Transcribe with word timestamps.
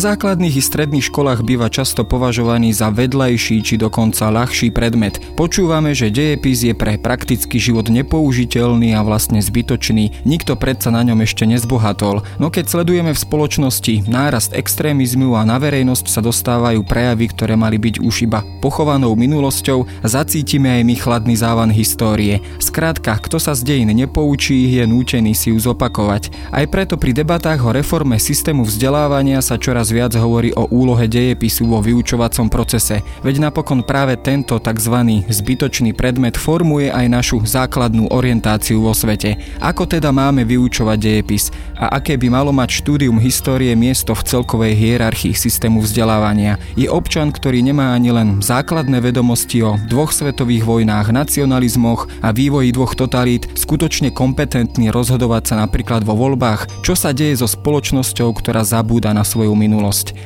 základných 0.00 0.56
i 0.56 0.62
stredných 0.64 1.12
školách 1.12 1.44
býva 1.44 1.68
často 1.68 2.08
považovaný 2.08 2.72
za 2.72 2.88
vedlejší 2.88 3.60
či 3.60 3.76
dokonca 3.76 4.32
ľahší 4.32 4.72
predmet. 4.72 5.20
Počúvame, 5.36 5.92
že 5.92 6.08
dejepis 6.08 6.64
je 6.64 6.72
pre 6.72 6.96
praktický 6.96 7.60
život 7.60 7.92
nepoužiteľný 7.92 8.96
a 8.96 9.04
vlastne 9.04 9.44
zbytočný. 9.44 10.24
Nikto 10.24 10.56
predsa 10.56 10.88
na 10.88 11.04
ňom 11.04 11.20
ešte 11.20 11.44
nezbohatol. 11.44 12.24
No 12.40 12.48
keď 12.48 12.72
sledujeme 12.72 13.12
v 13.12 13.20
spoločnosti 13.20 14.08
nárast 14.08 14.56
extrémizmu 14.56 15.36
a 15.36 15.44
na 15.44 15.60
verejnosť 15.60 16.08
sa 16.08 16.24
dostávajú 16.24 16.80
prejavy, 16.80 17.28
ktoré 17.36 17.60
mali 17.60 17.76
byť 17.76 18.00
už 18.00 18.24
iba 18.24 18.40
pochovanou 18.64 19.12
minulosťou, 19.12 19.84
zacítime 20.00 20.80
aj 20.80 20.82
my 20.88 20.94
chladný 20.96 21.36
závan 21.36 21.68
histórie. 21.68 22.40
Skrátka, 22.56 23.20
kto 23.20 23.36
sa 23.36 23.52
z 23.52 23.68
dejín 23.68 23.92
nepoučí, 23.92 24.80
je 24.80 24.88
nútený 24.88 25.36
si 25.36 25.52
ju 25.52 25.60
zopakovať. 25.60 26.32
Aj 26.56 26.64
preto 26.64 26.96
pri 26.96 27.12
debatách 27.12 27.60
o 27.68 27.76
reforme 27.76 28.16
systému 28.16 28.64
vzdelávania 28.64 29.44
sa 29.44 29.60
čoraz 29.60 29.89
viac 29.90 30.14
hovorí 30.14 30.54
o 30.54 30.70
úlohe 30.70 31.10
dejepisu 31.10 31.66
vo 31.66 31.82
vyučovacom 31.82 32.46
procese, 32.46 33.02
veď 33.26 33.50
napokon 33.50 33.82
práve 33.82 34.14
tento 34.18 34.56
tzv. 34.62 34.96
zbytočný 35.26 35.92
predmet 35.94 36.38
formuje 36.38 36.88
aj 36.88 37.06
našu 37.10 37.36
základnú 37.42 38.10
orientáciu 38.14 38.80
vo 38.80 38.94
svete. 38.94 39.38
Ako 39.58 39.90
teda 39.90 40.14
máme 40.14 40.46
vyučovať 40.46 40.98
dejepis 40.98 41.50
a 41.74 41.98
aké 41.98 42.14
by 42.14 42.30
malo 42.30 42.54
mať 42.54 42.84
štúdium 42.84 43.18
histórie 43.18 43.74
miesto 43.74 44.14
v 44.14 44.22
celkovej 44.26 44.78
hierarchii 44.78 45.34
systému 45.34 45.82
vzdelávania? 45.82 46.60
Je 46.78 46.86
občan, 46.86 47.34
ktorý 47.34 47.60
nemá 47.66 47.92
ani 47.96 48.14
len 48.14 48.38
základné 48.38 49.02
vedomosti 49.02 49.64
o 49.66 49.80
dvoch 49.90 50.14
svetových 50.14 50.62
vojnách, 50.62 51.10
nacionalizmoch 51.10 52.06
a 52.22 52.30
vývoji 52.30 52.70
dvoch 52.70 52.94
totalít, 52.94 53.48
skutočne 53.58 54.14
kompetentný 54.14 54.94
rozhodovať 54.94 55.42
sa 55.50 55.54
napríklad 55.64 56.06
vo 56.06 56.14
voľbách, 56.14 56.84
čo 56.86 56.94
sa 56.94 57.10
deje 57.10 57.40
so 57.40 57.48
spoločnosťou, 57.48 58.36
ktorá 58.36 58.62
zabúda 58.62 59.10
na 59.16 59.24
svoju 59.24 59.56
minulosť. 59.56 59.69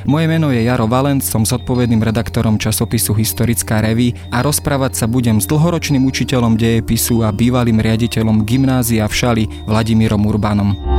Moje 0.07 0.25
meno 0.25 0.49
je 0.49 0.65
Jaro 0.65 0.89
Valenc, 0.89 1.21
som 1.21 1.45
zodpovedným 1.45 2.01
redaktorom 2.01 2.57
časopisu 2.57 3.13
Historická 3.13 3.83
reví 3.83 4.17
a 4.33 4.41
rozprávať 4.41 4.97
sa 4.97 5.05
budem 5.05 5.37
s 5.37 5.45
dlhoročným 5.45 6.01
učiteľom 6.01 6.57
dejepisu 6.57 7.21
a 7.21 7.29
bývalým 7.29 7.77
riaditeľom 7.77 8.47
gymnázia 8.47 9.05
v 9.05 9.13
Šali 9.13 9.43
Vladimírom 9.67 10.23
Urbanom. 10.25 10.94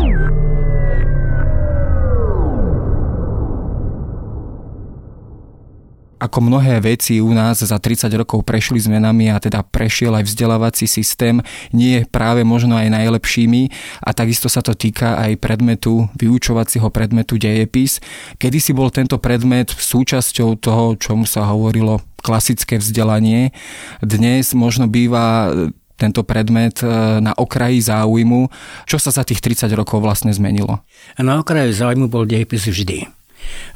Ako 6.16 6.38
mnohé 6.40 6.80
veci 6.80 7.20
u 7.20 7.30
nás 7.32 7.60
za 7.60 7.76
30 7.76 8.08
rokov 8.16 8.42
prešli 8.44 8.80
zmenami 8.80 9.28
a 9.28 9.36
teda 9.36 9.60
prešiel 9.60 10.16
aj 10.16 10.24
vzdelávací 10.24 10.88
systém, 10.88 11.44
nie 11.76 12.00
je 12.00 12.08
práve 12.08 12.40
možno 12.42 12.76
aj 12.76 12.88
najlepšími 12.88 13.68
a 14.00 14.10
takisto 14.16 14.48
sa 14.48 14.64
to 14.64 14.72
týka 14.72 15.20
aj 15.20 15.36
predmetu, 15.36 16.08
vyučovacieho 16.16 16.88
predmetu 16.88 17.36
dejepis. 17.36 18.00
Kedy 18.40 18.58
si 18.60 18.72
bol 18.72 18.88
tento 18.88 19.20
predmet 19.20 19.68
súčasťou 19.68 20.56
toho, 20.56 20.96
čomu 20.96 21.28
sa 21.28 21.44
hovorilo 21.48 22.00
klasické 22.24 22.80
vzdelanie. 22.80 23.52
Dnes 24.00 24.56
možno 24.56 24.88
býva 24.90 25.52
tento 25.96 26.22
predmet 26.28 26.84
e, 26.84 26.86
na 27.24 27.32
okraji 27.32 27.80
záujmu. 27.80 28.52
Čo 28.84 29.00
sa 29.00 29.10
za 29.10 29.24
tých 29.24 29.40
30 29.40 29.72
rokov 29.72 30.04
vlastne 30.04 30.28
zmenilo? 30.34 30.84
Na 31.16 31.40
okraji 31.40 31.72
záujmu 31.72 32.12
bol 32.12 32.28
dejepis 32.28 32.68
vždy. 32.68 33.08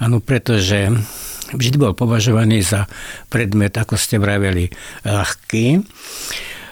Áno, 0.00 0.20
pretože 0.20 0.92
vždy 1.54 1.76
bol 1.76 1.92
považovaný 1.94 2.62
za 2.62 2.86
predmet, 3.30 3.74
ako 3.74 3.94
ste 3.98 4.18
vraveli, 4.18 4.70
ľahký, 5.06 5.82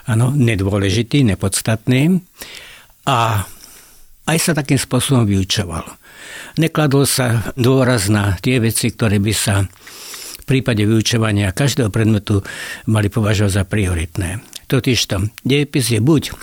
áno, 0.08 0.32
nedôležitý, 0.32 1.24
nepodstatný 1.28 2.22
a 3.08 3.44
aj 4.28 4.38
sa 4.38 4.52
takým 4.52 4.76
spôsobom 4.76 5.24
vyučoval. 5.24 5.84
Nekladol 6.60 7.08
sa 7.08 7.54
dôraz 7.54 8.12
na 8.12 8.36
tie 8.40 8.60
veci, 8.60 8.92
ktoré 8.92 9.22
by 9.22 9.32
sa 9.32 9.64
v 10.38 10.44
prípade 10.44 10.84
vyučovania 10.84 11.54
každého 11.54 11.92
predmetu 11.92 12.40
mali 12.88 13.08
považovať 13.08 13.52
za 13.52 13.64
prioritné. 13.64 14.44
Totižto 14.68 15.32
dejepis 15.44 15.92
je 15.92 16.00
buď 16.04 16.36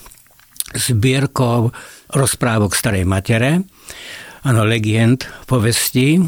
zbierkou 0.73 1.69
rozprávok 2.09 2.73
starej 2.73 3.05
matere, 3.05 3.61
áno, 4.41 4.61
legend, 4.65 5.25
povestí, 5.45 6.21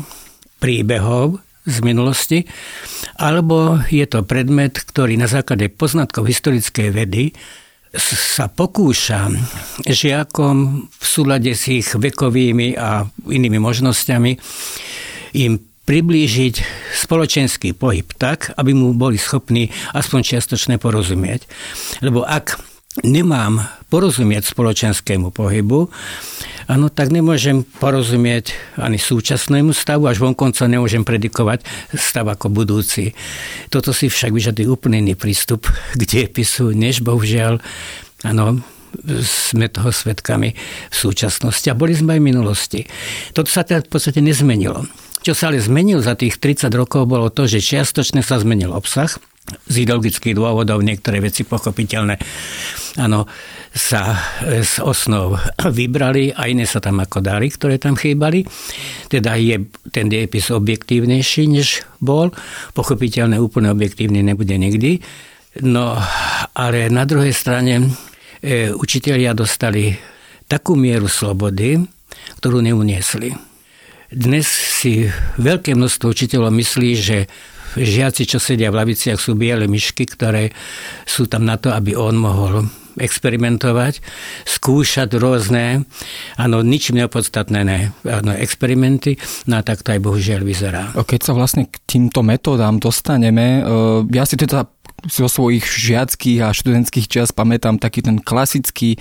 príbehov, 0.62 1.42
z 1.68 1.78
minulosti, 1.84 2.48
alebo 3.20 3.84
je 3.92 4.08
to 4.08 4.24
predmet, 4.24 4.80
ktorý 4.80 5.20
na 5.20 5.28
základe 5.28 5.68
poznatkov 5.68 6.32
historickej 6.32 6.96
vedy 6.96 7.36
sa 7.98 8.48
pokúša 8.48 9.32
žiakom 9.84 10.88
v 10.88 11.06
súlade 11.06 11.52
s 11.52 11.68
ich 11.68 11.92
vekovými 11.92 12.76
a 12.80 13.08
inými 13.28 13.60
možnosťami 13.60 14.32
im 15.40 15.60
priblížiť 15.88 16.56
spoločenský 17.00 17.72
pohyb 17.72 18.04
tak, 18.20 18.52
aby 18.60 18.76
mu 18.76 18.92
boli 18.92 19.16
schopní 19.16 19.72
aspoň 19.96 20.20
čiastočne 20.20 20.76
porozumieť. 20.84 21.48
Lebo 22.04 22.28
ak 22.28 22.60
nemám 23.06 23.62
porozumieť 23.88 24.52
spoločenskému 24.52 25.30
pohybu, 25.32 25.88
áno, 26.68 26.88
tak 26.92 27.14
nemôžem 27.14 27.64
porozumieť 27.78 28.52
ani 28.76 29.00
súčasnému 29.00 29.72
stavu, 29.72 30.10
až 30.10 30.20
vonkonca 30.20 30.68
nemôžem 30.68 31.06
predikovať 31.06 31.64
stav 31.96 32.28
ako 32.28 32.52
budúci. 32.52 33.16
Toto 33.72 33.96
si 33.96 34.12
však 34.12 34.34
vyžaduje 34.34 34.68
úplný 34.68 35.00
iný 35.04 35.16
prístup 35.16 35.70
k 35.70 36.02
diepisu, 36.02 36.76
než 36.76 37.06
bohužiaľ, 37.06 37.62
áno, 38.26 38.60
sme 39.22 39.68
toho 39.70 39.92
svetkami 39.92 40.56
v 40.90 40.96
súčasnosti 40.96 41.68
a 41.70 41.78
boli 41.78 41.94
sme 41.94 42.18
aj 42.18 42.22
v 42.24 42.28
minulosti. 42.34 42.82
Toto 43.36 43.52
sa 43.52 43.62
teda 43.62 43.84
v 43.86 43.92
podstate 43.92 44.24
nezmenilo. 44.24 44.88
Čo 45.22 45.36
sa 45.36 45.52
ale 45.52 45.60
zmenilo 45.60 46.00
za 46.00 46.16
tých 46.16 46.40
30 46.40 46.72
rokov 46.72 47.04
bolo 47.04 47.28
to, 47.28 47.46
že 47.46 47.60
čiastočne 47.60 48.24
sa 48.24 48.40
zmenil 48.40 48.72
obsah, 48.72 49.12
z 49.68 49.88
ideologických 49.88 50.36
dôvodov 50.36 50.84
niektoré 50.84 51.24
veci 51.24 51.48
pochopiteľné 51.48 52.20
áno, 53.00 53.30
sa 53.72 54.18
z 54.42 54.82
osnov 54.82 55.38
vybrali 55.78 56.34
a 56.34 56.50
iné 56.50 56.66
sa 56.66 56.82
tam 56.82 57.00
ako 57.00 57.22
dali, 57.22 57.48
ktoré 57.48 57.78
tam 57.78 57.96
chýbali. 57.96 58.44
Teda 59.08 59.38
je 59.38 59.70
ten 59.94 60.10
diepis 60.10 60.50
objektívnejší, 60.52 61.48
než 61.48 61.86
bol. 62.02 62.34
Pochopiteľne 62.74 63.38
úplne 63.38 63.72
objektívny 63.72 64.26
nebude 64.26 64.58
nikdy. 64.58 65.00
No, 65.64 65.98
ale 66.54 66.90
na 66.94 67.08
druhej 67.08 67.34
strane 67.34 67.82
e, 67.82 68.70
učitelia 68.70 69.34
dostali 69.34 69.98
takú 70.46 70.78
mieru 70.78 71.10
slobody, 71.10 71.82
ktorú 72.38 72.62
neuniesli. 72.62 73.34
Dnes 74.08 74.48
si 74.48 75.10
veľké 75.36 75.76
množstvo 75.76 76.08
učiteľov 76.08 76.54
myslí, 76.54 76.92
že 76.96 77.18
žiaci, 77.78 78.26
čo 78.26 78.42
sedia 78.42 78.74
v 78.74 78.82
laviciach, 78.82 79.22
sú 79.22 79.38
biele 79.38 79.70
myšky, 79.70 80.10
ktoré 80.10 80.52
sú 81.06 81.30
tam 81.30 81.46
na 81.46 81.62
to, 81.62 81.70
aby 81.70 81.94
on 81.94 82.18
mohol 82.18 82.66
experimentovať, 82.98 84.02
skúšať 84.50 85.22
rôzne, 85.22 85.86
áno, 86.34 86.66
ničím 86.66 86.98
neopodstatnené 86.98 87.94
áno, 88.02 88.34
experimenty, 88.34 89.22
no 89.46 89.62
a 89.62 89.62
tak 89.62 89.86
to 89.86 89.94
aj 89.94 90.02
bohužiaľ 90.02 90.42
vyzerá. 90.42 90.98
Keď 90.98 91.22
sa 91.22 91.38
vlastne 91.38 91.70
k 91.70 91.78
týmto 91.86 92.26
metódám 92.26 92.82
dostaneme, 92.82 93.62
ja 94.10 94.26
si 94.26 94.34
teda 94.34 94.66
zo 95.06 95.30
svojich 95.30 95.62
žiackých 95.62 96.42
a 96.42 96.50
študentských 96.50 97.06
čas 97.06 97.30
pamätám 97.30 97.78
taký 97.78 98.02
ten 98.02 98.18
klasický 98.18 98.98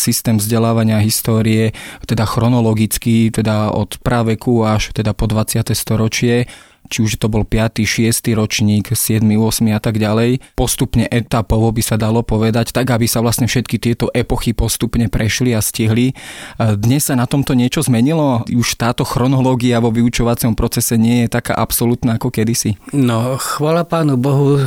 systém 0.00 0.40
vzdelávania 0.40 1.04
histórie, 1.04 1.76
teda 2.08 2.24
chronologický, 2.24 3.28
teda 3.28 3.68
od 3.68 4.00
práveku 4.00 4.64
až 4.64 4.96
teda 4.96 5.12
po 5.12 5.28
20. 5.28 5.60
storočie 5.76 6.48
či 6.88 7.04
už 7.04 7.18
to 7.18 7.26
bol 7.28 7.44
5., 7.44 7.84
6. 7.84 8.32
ročník, 8.34 8.94
7., 8.94 9.22
8. 9.22 9.76
a 9.76 9.80
tak 9.82 9.98
ďalej, 9.98 10.40
postupne 10.54 11.04
etapovo 11.06 11.70
by 11.70 11.82
sa 11.82 11.94
dalo 11.98 12.22
povedať, 12.24 12.72
tak 12.72 12.90
aby 12.90 13.04
sa 13.04 13.20
vlastne 13.20 13.50
všetky 13.50 13.78
tieto 13.78 14.10
epochy 14.14 14.56
postupne 14.56 15.10
prešli 15.10 15.52
a 15.52 15.60
stihli. 15.60 16.16
Dnes 16.58 17.06
sa 17.06 17.14
na 17.18 17.26
tomto 17.28 17.52
niečo 17.54 17.82
zmenilo? 17.84 18.46
Už 18.48 18.78
táto 18.78 19.04
chronológia 19.04 19.82
vo 19.82 19.92
vyučovacom 19.92 20.58
procese 20.58 20.96
nie 20.96 21.26
je 21.26 21.32
taká 21.34 21.54
absolútna 21.58 22.16
ako 22.16 22.32
kedysi? 22.32 22.78
No, 22.94 23.36
chvala 23.36 23.84
pánu 23.84 24.16
Bohu, 24.16 24.62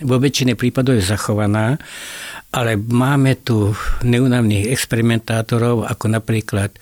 vo 0.00 0.16
väčšine 0.20 0.54
prípadov 0.54 0.96
je 0.98 1.04
zachovaná, 1.04 1.80
ale 2.52 2.76
máme 2.76 3.32
tu 3.40 3.72
neunavných 4.04 4.68
experimentátorov, 4.68 5.88
ako 5.88 6.04
napríklad 6.12 6.76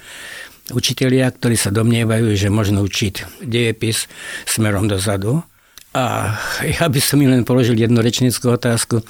učitelia, 0.73 1.31
ktorí 1.31 1.55
sa 1.59 1.75
domnievajú, 1.75 2.33
že 2.35 2.49
možno 2.53 2.83
učiť 2.87 3.45
dejepis 3.45 4.07
smerom 4.47 4.87
dozadu. 4.87 5.43
A 5.91 6.39
ja 6.79 6.87
by 6.87 7.01
som 7.03 7.19
im 7.19 7.35
len 7.35 7.43
položil 7.43 7.75
jednu 7.75 7.99
rečnickú 7.99 8.55
otázku, 8.55 9.03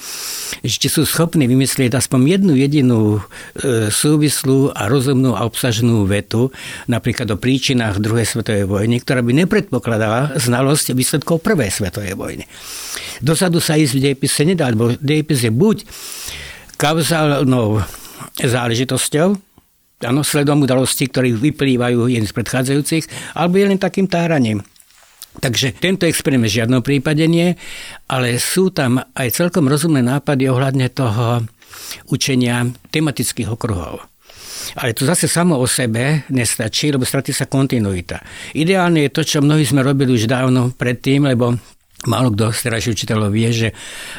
či 0.64 0.88
sú 0.88 1.04
schopní 1.04 1.44
vymyslieť 1.44 1.92
aspoň 1.92 2.40
jednu 2.40 2.52
jedinú 2.56 3.00
e, 3.16 3.92
súvislú 3.92 4.72
a 4.72 4.88
rozumnú 4.88 5.36
a 5.36 5.44
obsažnú 5.44 6.08
vetu, 6.08 6.48
napríklad 6.88 7.28
o 7.32 7.36
príčinách 7.36 8.00
druhej 8.00 8.24
svetovej 8.24 8.64
vojny, 8.64 9.04
ktorá 9.04 9.20
by 9.20 9.44
nepredpokladala 9.44 10.40
znalosť 10.40 10.96
výsledkov 10.96 11.44
prvej 11.44 11.68
svetovej 11.68 12.16
vojny. 12.16 12.44
Dozadu 13.20 13.60
sa 13.60 13.76
ísť 13.76 13.92
v 14.00 14.04
dejepise 14.08 14.42
nedá, 14.48 14.72
lebo 14.72 14.96
dejepis 14.96 15.44
je 15.44 15.52
buď 15.52 15.84
kauzálnou 16.80 17.84
záležitosťou, 18.40 19.36
Áno, 20.00 20.24
sledom 20.24 20.64
udalostí, 20.64 21.12
ktorých 21.12 21.36
vyplývajú 21.36 22.08
jeden 22.08 22.24
z 22.24 22.32
predchádzajúcich, 22.32 23.36
alebo 23.36 23.60
je 23.60 23.68
len 23.68 23.76
takým 23.76 24.08
táraním. 24.08 24.64
Takže 25.38 25.76
tento 25.78 26.08
experiment 26.08 26.50
v 26.50 26.82
prípade 26.82 27.22
nie, 27.28 27.54
ale 28.10 28.40
sú 28.40 28.74
tam 28.74 28.98
aj 28.98 29.28
celkom 29.30 29.70
rozumné 29.70 30.02
nápady 30.02 30.50
ohľadne 30.50 30.90
toho 30.90 31.46
učenia 32.10 32.66
tematických 32.90 33.52
okruhov. 33.52 34.02
Ale 34.76 34.96
to 34.96 35.06
zase 35.06 35.30
samo 35.30 35.56
o 35.56 35.66
sebe 35.68 36.26
nestačí, 36.32 36.90
lebo 36.90 37.06
stratí 37.06 37.30
sa 37.30 37.46
kontinuita. 37.46 38.20
Ideálne 38.56 39.06
je 39.06 39.14
to, 39.14 39.22
čo 39.22 39.38
mnohí 39.40 39.64
sme 39.64 39.84
robili 39.86 40.16
už 40.16 40.26
dávno 40.26 40.74
predtým, 40.74 41.28
lebo 41.28 41.56
Málo 42.08 42.32
kto 42.32 42.48
z 42.48 42.60
terajších 42.64 42.94
učiteľov 42.96 43.28
vie, 43.28 43.52
že 43.52 43.68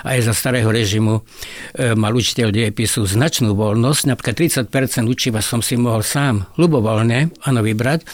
aj 0.05 0.29
za 0.29 0.33
starého 0.37 0.69
režimu 0.69 1.17
e, 1.17 1.97
mal 1.97 2.13
učiteľ 2.13 2.53
dejepisu 2.53 3.09
značnú 3.09 3.57
voľnosť. 3.57 4.05
Napríklad 4.05 4.69
30% 4.69 4.69
učiva 5.09 5.41
som 5.41 5.65
si 5.65 5.81
mohol 5.81 6.05
sám 6.05 6.45
ľubovoľne 6.61 7.33
ano, 7.41 7.59
vybrať. 7.65 8.05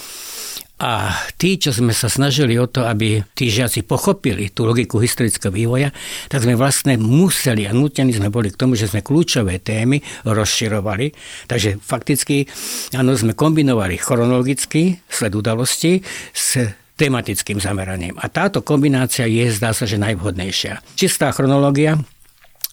A 0.78 1.10
tí, 1.42 1.58
čo 1.58 1.74
sme 1.74 1.90
sa 1.90 2.06
snažili 2.06 2.54
o 2.62 2.70
to, 2.70 2.86
aby 2.86 3.26
tí 3.34 3.50
žiaci 3.50 3.82
pochopili 3.82 4.54
tú 4.54 4.64
logiku 4.70 5.02
historického 5.02 5.50
vývoja, 5.50 5.90
tak 6.30 6.46
sme 6.46 6.54
vlastne 6.54 7.02
museli 7.02 7.66
a 7.66 7.74
nutení 7.74 8.14
sme 8.14 8.30
boli 8.30 8.54
k 8.54 8.62
tomu, 8.62 8.78
že 8.78 8.86
sme 8.86 9.02
kľúčové 9.02 9.58
témy 9.58 10.00
rozširovali. 10.24 11.18
Takže 11.50 11.82
fakticky, 11.82 12.46
áno, 12.94 13.18
sme 13.18 13.34
kombinovali 13.34 13.98
chronologicky 13.98 15.02
sled 15.10 15.34
udalosti 15.34 16.06
s 16.32 16.62
tematickým 16.98 17.62
zameraním. 17.62 18.18
A 18.18 18.26
táto 18.28 18.66
kombinácia 18.66 19.30
je, 19.30 19.48
zdá 19.54 19.72
sa, 19.72 19.86
že 19.86 20.02
najvhodnejšia. 20.02 20.98
Čistá 20.98 21.30
chronológia, 21.30 22.02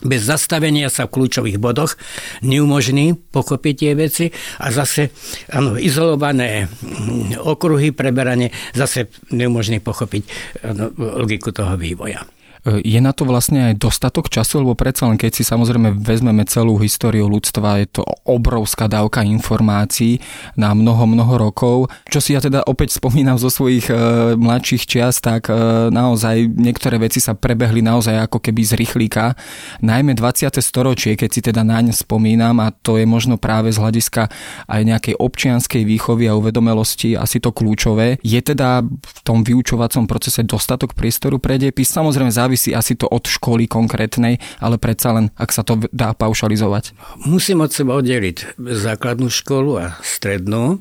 bez 0.04 0.26
zastavenia 0.26 0.92
sa 0.92 1.06
v 1.06 1.14
kľúčových 1.16 1.56
bodoch 1.62 1.96
neumožní 2.44 3.14
pochopiť 3.14 3.74
tie 3.78 3.92
veci 3.96 4.26
a 4.60 4.68
zase 4.68 5.14
ano, 5.48 5.80
izolované 5.80 6.66
mm, 6.66 7.40
okruhy 7.40 7.94
preberanie 7.94 8.50
zase 8.76 9.08
neumožní 9.32 9.80
pochopiť 9.80 10.22
ano, 10.66 10.90
logiku 10.98 11.54
toho 11.54 11.78
vývoja. 11.78 12.20
Je 12.64 12.96
na 12.96 13.12
to 13.12 13.28
vlastne 13.28 13.72
aj 13.72 13.74
dostatok 13.76 14.32
času, 14.32 14.64
lebo 14.64 14.72
predsa 14.72 15.04
len 15.04 15.20
keď 15.20 15.36
si 15.36 15.44
samozrejme 15.44 16.00
vezmeme 16.00 16.48
celú 16.48 16.80
históriu 16.80 17.28
ľudstva, 17.28 17.84
je 17.84 18.00
to 18.00 18.02
obrovská 18.24 18.88
dávka 18.88 19.20
informácií 19.20 20.24
na 20.56 20.72
mnoho, 20.72 21.04
mnoho 21.04 21.36
rokov. 21.36 21.92
Čo 22.08 22.24
si 22.24 22.32
ja 22.32 22.40
teda 22.40 22.64
opäť 22.64 22.96
spomínam 22.96 23.36
zo 23.36 23.52
svojich 23.52 23.92
e, 23.92 23.94
mladších 24.40 24.88
čias, 24.88 25.20
tak 25.20 25.52
e, 25.52 25.92
naozaj 25.92 26.48
niektoré 26.56 26.96
veci 26.96 27.20
sa 27.20 27.36
prebehli 27.36 27.84
naozaj 27.84 28.32
ako 28.32 28.40
keby 28.40 28.64
z 28.64 28.72
rýchlika. 28.80 29.36
Najmä 29.84 30.16
20. 30.16 30.48
storočie, 30.64 31.20
keď 31.20 31.28
si 31.28 31.44
teda 31.44 31.60
naň 31.68 31.92
spomínam 31.92 32.64
a 32.64 32.72
to 32.72 32.96
je 32.96 33.04
možno 33.04 33.36
práve 33.36 33.76
z 33.76 33.76
hľadiska 33.76 34.32
aj 34.72 34.80
nejakej 34.88 35.14
občianskej 35.20 35.84
výchovy 35.84 36.32
a 36.32 36.38
uvedomelosti 36.40 37.12
asi 37.12 37.44
to 37.44 37.52
kľúčové. 37.52 38.16
Je 38.24 38.40
teda 38.40 38.80
v 38.88 39.18
tom 39.20 39.44
vyučovacom 39.44 40.08
procese 40.08 40.40
dostatok 40.48 40.96
priestoru 40.96 41.36
pre 41.36 41.60
depis? 41.60 41.92
Samozrejme 41.92 42.32
závisí 42.32 42.53
závisí 42.54 42.70
asi 42.70 42.94
to 42.94 43.10
od 43.10 43.26
školy 43.26 43.66
konkrétnej, 43.66 44.38
ale 44.62 44.78
predsa 44.78 45.10
len, 45.10 45.34
ak 45.34 45.50
sa 45.50 45.66
to 45.66 45.82
dá 45.90 46.14
paušalizovať. 46.14 46.94
Musím 47.26 47.66
od 47.66 47.74
seba 47.74 47.98
oddeliť 47.98 48.54
základnú 48.62 49.26
školu 49.26 49.82
a 49.82 49.98
strednú 50.06 50.78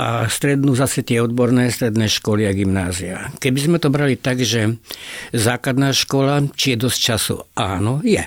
a 0.00 0.24
strednú 0.32 0.72
zase 0.72 1.04
tie 1.04 1.20
odborné 1.20 1.68
stredné 1.68 2.08
školy 2.08 2.48
a 2.48 2.56
gymnázia. 2.56 3.28
Keby 3.36 3.58
sme 3.60 3.76
to 3.76 3.92
brali 3.92 4.16
tak, 4.16 4.40
že 4.40 4.80
základná 5.36 5.92
škola, 5.92 6.48
či 6.56 6.72
je 6.72 6.88
dosť 6.88 6.98
času? 6.98 7.36
Áno, 7.52 8.00
je. 8.00 8.24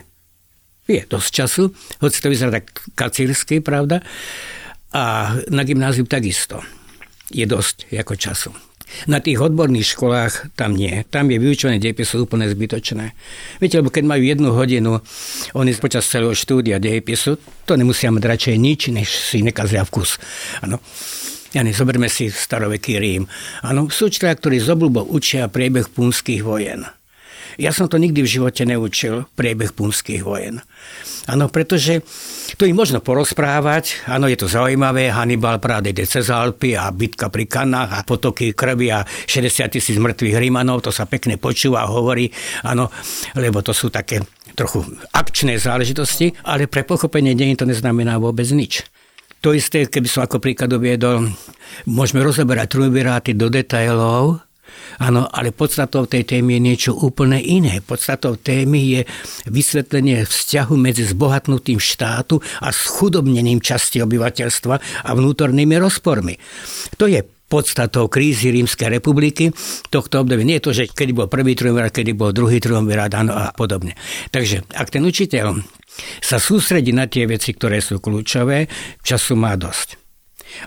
Je 0.85 1.01
dosť 1.09 1.29
času, 1.33 1.73
hoci 2.05 2.17
to 2.21 2.29
vyzerá 2.29 2.61
tak 2.61 2.69
kacírsky, 2.93 3.65
pravda? 3.65 4.05
A 4.93 5.33
na 5.49 5.65
gymnáziu 5.65 6.05
takisto. 6.05 6.61
Je 7.33 7.49
dosť 7.49 7.89
ako 7.97 8.13
času. 8.13 8.53
Na 9.09 9.19
tých 9.19 9.41
odborných 9.41 9.93
školách 9.97 10.55
tam 10.55 10.77
nie. 10.77 11.03
Tam 11.09 11.27
je 11.27 11.41
vyučovanie 11.41 11.81
dejepisu 11.81 12.23
úplne 12.23 12.47
zbytočné. 12.47 13.13
Viete, 13.59 13.79
lebo 13.81 13.89
keď 13.91 14.03
majú 14.05 14.23
jednu 14.23 14.49
hodinu, 14.53 14.91
oni 15.57 15.73
počas 15.77 16.07
celého 16.07 16.31
štúdia 16.37 16.77
dejepisu, 16.79 17.37
to 17.67 17.73
nemusia 17.75 18.13
mať 18.13 18.23
radšej 18.23 18.55
nič, 18.55 18.79
než 18.93 19.07
si 19.09 19.41
nekazia 19.41 19.83
vkus. 19.83 20.21
Ano. 20.63 20.79
Ja 21.53 21.61
nezoberme 21.61 22.09
si 22.09 22.33
staroveký 22.33 22.97
Rím. 22.97 23.29
Áno, 23.61 23.85
sú 23.93 24.09
ktorí 24.09 24.57
z 24.57 24.73
obľubou 24.73 25.05
učia 25.13 25.45
priebeh 25.45 25.85
punských 25.93 26.41
vojen. 26.41 26.89
Ja 27.61 27.69
som 27.69 27.85
to 27.85 28.01
nikdy 28.01 28.25
v 28.25 28.33
živote 28.39 28.65
neučil, 28.65 29.29
priebeh 29.37 29.73
punských 29.73 30.25
vojen. 30.25 30.61
Áno, 31.23 31.47
pretože 31.47 32.03
to 32.59 32.67
im 32.67 32.75
možno 32.75 32.99
porozprávať, 32.99 34.03
áno, 34.11 34.27
je 34.27 34.35
to 34.35 34.51
zaujímavé, 34.51 35.07
Hannibal 35.07 35.55
práve 35.63 35.95
ide 35.95 36.03
cez 36.03 36.27
Alpy 36.27 36.75
a 36.75 36.91
bitka 36.91 37.31
pri 37.31 37.47
Kanách 37.47 37.91
a 37.95 38.03
potoky 38.03 38.51
krvi 38.51 38.91
a 38.91 39.07
60 39.07 39.71
tisíc 39.71 39.95
mŕtvych 39.95 40.35
Rímanov, 40.35 40.83
to 40.83 40.91
sa 40.91 41.07
pekne 41.07 41.39
počúva 41.39 41.87
a 41.87 41.91
hovorí, 41.91 42.27
áno, 42.67 42.91
lebo 43.39 43.63
to 43.63 43.71
sú 43.71 43.87
také 43.87 44.19
trochu 44.53 44.83
akčné 45.15 45.55
záležitosti, 45.55 46.35
ale 46.43 46.67
pre 46.67 46.83
pochopenie 46.83 47.33
dejín 47.33 47.55
to 47.55 47.63
neznamená 47.63 48.19
vôbec 48.19 48.45
nič. 48.51 48.83
To 49.43 49.51
isté, 49.51 49.87
keby 49.87 50.07
som 50.07 50.23
ako 50.23 50.39
príklad 50.39 50.71
uviedol, 50.71 51.27
môžeme 51.87 52.23
rozoberať 52.23 52.79
triumviráty 52.79 53.35
do 53.35 53.51
detailov, 53.51 54.39
Áno, 55.01 55.25
ale 55.25 55.49
podstatou 55.49 56.05
tej 56.05 56.23
témy 56.23 56.57
je 56.57 56.61
niečo 56.61 56.91
úplne 56.93 57.41
iné. 57.41 57.81
Podstatou 57.81 58.37
témy 58.37 58.79
je 58.99 59.01
vysvetlenie 59.49 60.25
vzťahu 60.25 60.73
medzi 60.77 61.03
zbohatnutým 61.09 61.81
štátu 61.81 62.39
a 62.61 62.69
schudobnením 62.69 63.59
časti 63.59 64.03
obyvateľstva 64.05 64.75
a 65.05 65.09
vnútornými 65.11 65.75
rozpormi. 65.81 66.37
To 67.01 67.09
je 67.09 67.25
podstatou 67.53 68.09
krízy 68.09 68.49
Rímskej 68.49 68.97
republiky 68.97 69.53
tohto 69.93 70.25
obdobia. 70.25 70.41
Nie 70.41 70.57
je 70.57 70.65
to, 70.65 70.71
že 70.73 70.83
kedy 70.89 71.13
bol 71.13 71.29
prvý 71.29 71.53
triumvirát, 71.53 71.93
kedy 71.93 72.17
bol 72.17 72.33
druhý 72.33 72.57
triumvirát 72.57 73.13
a 73.13 73.53
podobne. 73.53 73.93
Takže 74.33 74.65
ak 74.73 74.89
ten 74.89 75.05
učiteľ 75.05 75.61
sa 76.17 76.41
sústredí 76.41 76.89
na 76.89 77.05
tie 77.05 77.29
veci, 77.29 77.53
ktoré 77.53 77.77
sú 77.77 78.01
kľúčové, 78.01 78.65
času 79.05 79.37
má 79.37 79.53
dosť. 79.53 80.01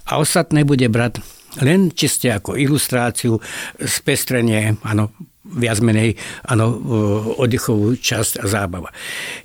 A 0.07 0.23
ostatné 0.23 0.63
bude 0.63 0.87
brať 0.87 1.19
len 1.63 1.93
čiste 1.93 2.29
ako 2.33 2.57
ilustráciu, 2.59 3.39
spestrenie, 3.81 4.77
áno, 4.85 5.13
viac 5.47 5.79
menej 5.79 6.19
áno, 6.51 6.75
oddychovú 7.39 7.95
časť 7.95 8.43
a 8.43 8.45
zábava. 8.51 8.91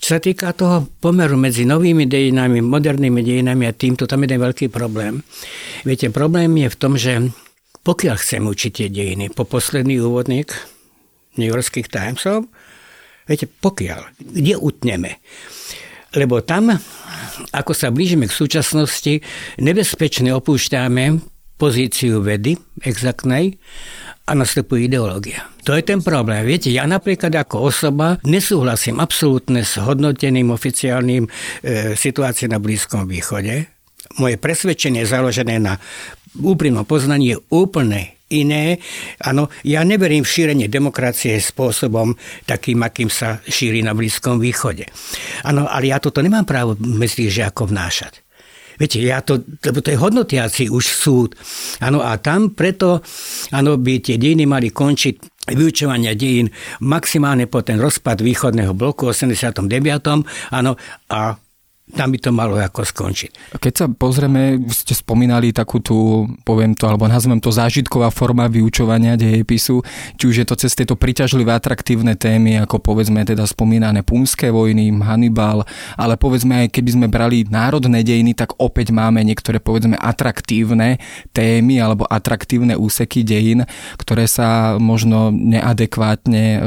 Čo 0.01 0.17
sa 0.17 0.19
týka 0.19 0.49
toho 0.57 0.89
pomeru 0.97 1.37
medzi 1.37 1.61
novými 1.63 2.09
dejinami, 2.09 2.59
modernými 2.65 3.21
dejinami 3.21 3.69
a 3.69 3.77
týmto, 3.77 4.09
tam 4.09 4.25
je 4.25 4.33
jeden 4.33 4.41
veľký 4.41 4.73
problém. 4.73 5.21
Viete, 5.85 6.09
problém 6.09 6.49
je 6.57 6.69
v 6.73 6.79
tom, 6.79 6.93
že 6.97 7.29
pokiaľ 7.85 8.15
chcem 8.17 8.41
učiť 8.45 8.71
tie 8.73 8.87
dejiny, 8.89 9.33
po 9.33 9.45
posledný 9.45 10.01
úvodník 10.01 10.53
New 11.37 11.49
Yorkských 11.49 11.89
Timesov, 11.89 12.49
viete, 13.29 13.45
pokiaľ, 13.49 14.21
kde 14.21 14.57
utneme? 14.57 15.21
Lebo 16.11 16.43
tam, 16.43 16.75
ako 17.55 17.71
sa 17.71 17.87
blížime 17.87 18.27
k 18.27 18.35
súčasnosti, 18.35 19.23
nebezpečne 19.63 20.35
opúšťame 20.35 21.30
pozíciu 21.61 22.25
vedy 22.25 22.57
exaktnej 22.81 23.61
a 24.25 24.33
nastupuje 24.33 24.89
ideológia. 24.89 25.45
To 25.69 25.77
je 25.77 25.85
ten 25.85 26.01
problém. 26.01 26.41
Viete, 26.41 26.73
ja 26.73 26.89
napríklad 26.89 27.29
ako 27.37 27.69
osoba 27.69 28.17
nesúhlasím 28.25 28.97
absolútne 28.97 29.61
s 29.61 29.77
hodnoteným 29.77 30.49
oficiálnym 30.49 31.29
e, 31.29 31.29
situácie 31.93 32.49
na 32.49 32.57
Blízkom 32.57 33.05
východe. 33.05 33.69
Moje 34.17 34.41
presvedčenie 34.41 35.05
založené 35.05 35.61
na 35.61 35.77
úprimnom 36.41 36.83
poznaní 36.89 37.37
je 37.37 37.37
úplne 37.53 38.17
iné. 38.31 38.79
Áno, 39.21 39.51
ja 39.67 39.83
neverím 39.83 40.23
v 40.23 40.33
šírenie 40.33 40.67
demokracie 40.71 41.37
spôsobom 41.37 42.15
takým, 42.47 42.81
akým 42.81 43.11
sa 43.11 43.43
šíri 43.43 43.83
na 43.83 43.91
Blízkom 43.91 44.39
východe. 44.39 44.87
Áno, 45.45 45.67
ale 45.67 45.91
ja 45.91 45.99
toto 45.99 46.23
nemám 46.23 46.47
právo 46.47 46.73
medzi 46.79 47.27
žiakov 47.27 47.69
vnášať. 47.69 48.23
Viete, 48.77 49.01
ja 49.01 49.19
to, 49.25 49.41
lebo 49.41 49.81
to 49.81 49.91
je 49.91 49.97
hodnotiaci 49.99 50.63
už 50.69 50.85
súd. 50.85 51.29
Áno, 51.81 52.05
a 52.05 52.15
tam 52.21 52.53
preto, 52.53 53.01
áno, 53.51 53.81
by 53.81 54.03
tie 54.03 54.21
dejiny 54.21 54.45
mali 54.45 54.69
končiť 54.69 55.31
vyučovania 55.49 56.13
dejín 56.13 56.53
maximálne 56.85 57.49
po 57.49 57.65
ten 57.65 57.81
rozpad 57.81 58.21
východného 58.21 58.77
bloku 58.77 59.09
89. 59.09 59.65
Áno, 60.53 60.71
a 61.09 61.19
tam 61.91 62.15
by 62.15 62.17
to 62.19 62.31
malo 62.31 62.55
ako 62.57 62.87
skončiť. 62.87 63.55
Keď 63.59 63.73
sa 63.73 63.85
pozrieme, 63.91 64.59
ste 64.71 64.95
spomínali 64.95 65.51
takú 65.51 65.83
tú, 65.83 66.27
poviem 66.47 66.71
to, 66.73 66.87
alebo 66.87 67.05
nazvem 67.05 67.37
to 67.43 67.51
zážitková 67.51 68.09
forma 68.09 68.47
vyučovania 68.47 69.19
dejepisu, 69.19 69.83
či 70.15 70.23
už 70.23 70.35
je 70.41 70.45
to 70.47 70.55
cez 70.55 70.71
tieto 70.73 70.95
priťažlivé 70.95 71.51
atraktívne 71.51 72.15
témy, 72.15 72.63
ako 72.63 72.79
povedzme 72.79 73.23
teda 73.27 73.43
spomínané 73.43 74.01
punské 74.01 74.49
vojny, 74.49 74.89
Hannibal, 75.03 75.67
ale 75.99 76.15
povedzme 76.15 76.65
aj 76.65 76.67
keby 76.71 76.89
sme 76.95 77.07
brali 77.11 77.43
národné 77.47 78.01
dejiny, 78.07 78.33
tak 78.33 78.55
opäť 78.57 78.95
máme 78.95 79.19
niektoré 79.21 79.59
povedzme 79.59 79.99
atraktívne 79.99 80.97
témy 81.35 81.83
alebo 81.83 82.07
atraktívne 82.07 82.79
úseky 82.79 83.27
dejín, 83.27 83.67
ktoré 83.99 84.25
sa 84.25 84.79
možno 84.79 85.29
neadekvátne 85.31 86.43
e, 86.43 86.59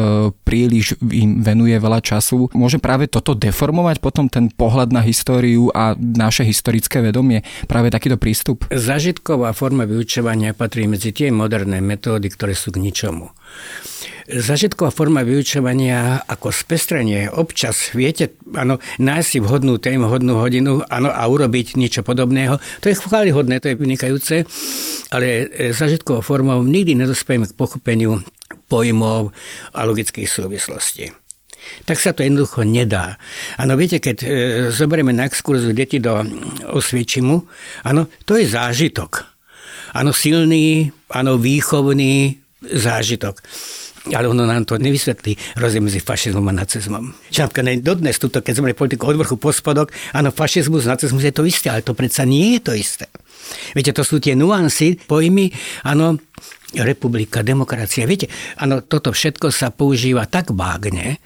príliš 0.45 0.99
im 1.01 1.41
venuje 1.41 1.77
veľa 1.79 2.01
času. 2.05 2.53
Môže 2.53 2.77
práve 2.79 3.09
toto 3.09 3.33
deformovať 3.33 3.99
potom 4.03 4.29
ten 4.29 4.53
pohľad 4.53 4.93
na 4.93 5.01
históriu 5.15 5.71
a 5.71 5.95
naše 5.95 6.43
historické 6.43 6.99
vedomie? 6.99 7.47
Práve 7.71 7.95
takýto 7.95 8.19
prístup? 8.19 8.67
Zažitková 8.75 9.55
forma 9.55 9.87
vyučovania 9.87 10.51
patrí 10.59 10.91
medzi 10.91 11.15
tie 11.15 11.31
moderné 11.31 11.79
metódy, 11.79 12.27
ktoré 12.27 12.59
sú 12.59 12.75
k 12.75 12.83
ničomu. 12.83 13.31
Zažitková 14.25 14.89
forma 14.89 15.21
vyučovania 15.21 16.25
ako 16.25 16.49
spestrenie 16.49 17.29
občas, 17.29 17.93
viete, 17.93 18.33
áno, 18.57 18.81
nájsť 18.97 19.29
si 19.29 19.39
vhodnú 19.39 19.77
tému, 19.77 20.09
vhodnú 20.09 20.41
hodinu 20.41 20.81
áno, 20.89 21.13
a 21.13 21.23
urobiť 21.29 21.77
niečo 21.77 22.01
podobného, 22.01 22.57
to 22.81 22.89
je 22.89 22.97
chválihodné, 22.97 23.61
to 23.61 23.69
je 23.69 23.77
vynikajúce, 23.77 24.49
ale 25.13 25.53
zažitkovou 25.77 26.25
formou 26.25 26.65
nikdy 26.65 26.97
nedospejeme 26.97 27.45
k 27.47 27.53
pochopeniu 27.53 28.25
pojmov 28.73 29.37
a 29.77 29.81
logických 29.85 30.25
súvislostí. 30.25 31.13
Tak 31.85 31.97
sa 32.01 32.17
to 32.17 32.25
jednoducho 32.25 32.65
nedá. 32.65 33.21
Áno, 33.61 33.77
viete, 33.77 34.01
keď 34.01 34.17
e, 34.23 34.29
zoberieme 34.73 35.13
na 35.13 35.29
exkurziu 35.29 35.77
deti 35.77 36.01
do 36.01 36.25
Osviečimu, 36.73 37.37
áno, 37.85 38.09
to 38.25 38.41
je 38.41 38.49
zážitok. 38.49 39.25
Áno, 39.95 40.11
silný, 40.11 40.91
áno, 41.13 41.39
výchovný 41.39 42.41
zážitok 42.65 43.45
ale 44.13 44.29
ono 44.29 44.45
nám 44.45 44.69
to 44.69 44.77
nevysvetlí 44.77 45.57
rozdiel 45.57 45.89
medzi 45.89 45.97
fašizmom 46.05 46.45
a 46.45 46.53
nacizmom. 46.53 47.17
Čiže 47.33 47.49
napríklad 47.49 47.81
dodnes, 47.81 48.21
tuto, 48.21 48.45
keď 48.45 48.61
sme 48.61 48.77
politiku 48.77 49.09
od 49.09 49.17
vrchu 49.17 49.41
po 49.41 49.49
spodok, 49.49 49.89
áno, 50.13 50.29
fašizmus, 50.29 50.85
nacizmus 50.85 51.25
je 51.25 51.33
to 51.33 51.49
isté, 51.49 51.73
ale 51.73 51.81
to 51.81 51.97
predsa 51.97 52.29
nie 52.29 52.59
je 52.59 52.61
to 52.61 52.73
isté. 52.77 53.09
Viete, 53.73 53.97
to 53.97 54.05
sú 54.05 54.21
tie 54.21 54.37
nuancy, 54.37 55.01
pojmy, 55.01 55.49
áno, 55.89 56.21
republika, 56.77 57.41
demokracia. 57.41 58.05
Viete, 58.05 58.29
áno, 58.61 58.85
toto 58.85 59.09
všetko 59.09 59.49
sa 59.49 59.73
používa 59.73 60.29
tak 60.29 60.53
vágne, 60.53 61.17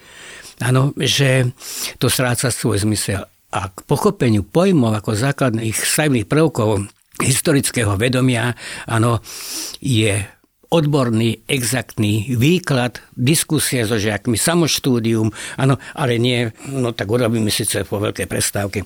áno, 0.63 0.95
že 0.99 1.51
to 1.97 2.07
stráca 2.11 2.51
svoj 2.51 2.83
zmysel. 2.83 3.25
A 3.49 3.73
k 3.73 3.77
pochopeniu 3.83 4.45
pojmov 4.45 5.01
ako 5.01 5.17
základných 5.17 5.73
stavných 5.73 6.29
prvkov 6.29 6.85
historického 7.19 7.97
vedomia, 7.99 8.53
áno, 8.87 9.19
je 9.81 10.23
odborný, 10.69 11.41
exaktný 11.49 12.29
výklad, 12.37 13.01
diskusia 13.17 13.89
so 13.89 13.97
žiakmi, 13.97 14.37
samoštúdium, 14.37 15.33
áno, 15.57 15.81
ale 15.97 16.21
nie, 16.21 16.53
no 16.69 16.93
tak 16.93 17.09
urobíme 17.09 17.49
síce 17.49 17.81
po 17.89 17.97
veľkej 17.97 18.29
prestávke 18.29 18.85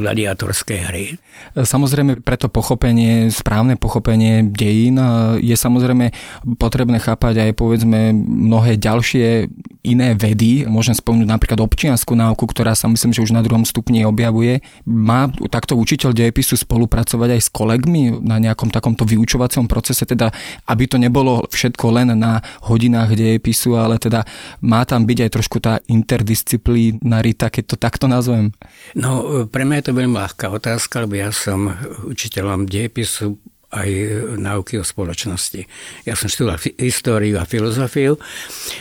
gladiátorské 0.00 0.88
hry. 0.88 1.20
Samozrejme, 1.52 2.24
preto 2.24 2.48
pochopenie, 2.48 3.28
správne 3.28 3.76
pochopenie 3.76 4.48
dejín 4.48 4.96
e, 4.96 5.44
je 5.44 5.52
samozrejme 5.52 6.08
potrebné 6.56 6.96
chápať 6.96 7.44
aj 7.44 7.50
povedzme 7.52 8.16
mnohé 8.16 8.80
ďalšie 8.80 9.52
iné 9.84 10.16
vedy. 10.16 10.64
Môžem 10.64 10.96
spomenúť 10.96 11.28
napríklad 11.28 11.60
občianskú 11.60 12.16
náuku, 12.16 12.48
ktorá 12.48 12.72
sa 12.72 12.88
myslím, 12.88 13.12
že 13.12 13.20
už 13.20 13.36
na 13.36 13.44
druhom 13.44 13.68
stupni 13.68 14.08
objavuje. 14.08 14.64
Má 14.88 15.28
takto 15.52 15.76
učiteľ 15.76 16.16
dejepisu 16.16 16.56
spolupracovať 16.56 17.36
aj 17.36 17.40
s 17.44 17.52
kolegmi 17.52 18.24
na 18.24 18.40
nejakom 18.40 18.72
takomto 18.72 19.04
vyučovacom 19.04 19.68
procese, 19.68 20.08
teda 20.08 20.32
aby 20.64 20.93
nebolo 20.96 21.46
všetko 21.50 21.86
len 21.94 22.14
na 22.18 22.40
hodinách 22.66 23.14
dejepisu, 23.14 23.76
ale 23.78 23.98
teda 23.98 24.24
má 24.64 24.82
tam 24.88 25.04
byť 25.04 25.18
aj 25.26 25.30
trošku 25.30 25.58
tá 25.60 25.78
interdisciplinarita, 25.86 27.50
keď 27.50 27.64
to 27.74 27.76
takto 27.76 28.06
nazvem? 28.06 28.50
No, 28.96 29.44
pre 29.48 29.66
mňa 29.66 29.76
je 29.80 29.86
to 29.90 29.98
veľmi 29.98 30.16
ľahká 30.16 30.50
otázka, 30.50 31.04
lebo 31.04 31.18
ja 31.18 31.30
som 31.34 31.72
učiteľom 32.06 32.66
dejepisu 32.68 33.38
aj 33.74 33.90
náuky 34.38 34.78
o 34.78 34.86
spoločnosti. 34.86 35.66
Ja 36.06 36.14
som 36.14 36.30
študoval 36.30 36.62
históriu 36.78 37.42
a 37.42 37.48
filozofiu, 37.48 38.16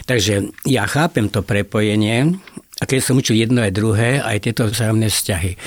takže 0.06 0.54
ja 0.70 0.86
chápem 0.86 1.34
to 1.34 1.42
prepojenie 1.42 2.38
a 2.78 2.84
keď 2.86 3.00
som 3.02 3.18
učil 3.18 3.42
jedno 3.42 3.66
aj 3.66 3.74
druhé, 3.74 4.22
aj 4.22 4.44
tieto 4.46 4.70
vzájomné 4.70 5.10
vzťahy. 5.10 5.58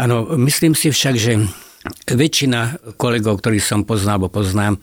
Áno, 0.00 0.24
myslím 0.40 0.72
si 0.72 0.88
však, 0.88 1.14
že 1.20 1.32
väčšina 2.06 2.94
kolegov, 2.94 3.42
ktorých 3.42 3.64
som 3.64 3.80
poznal 3.82 4.22
alebo 4.22 4.30
poznám, 4.30 4.78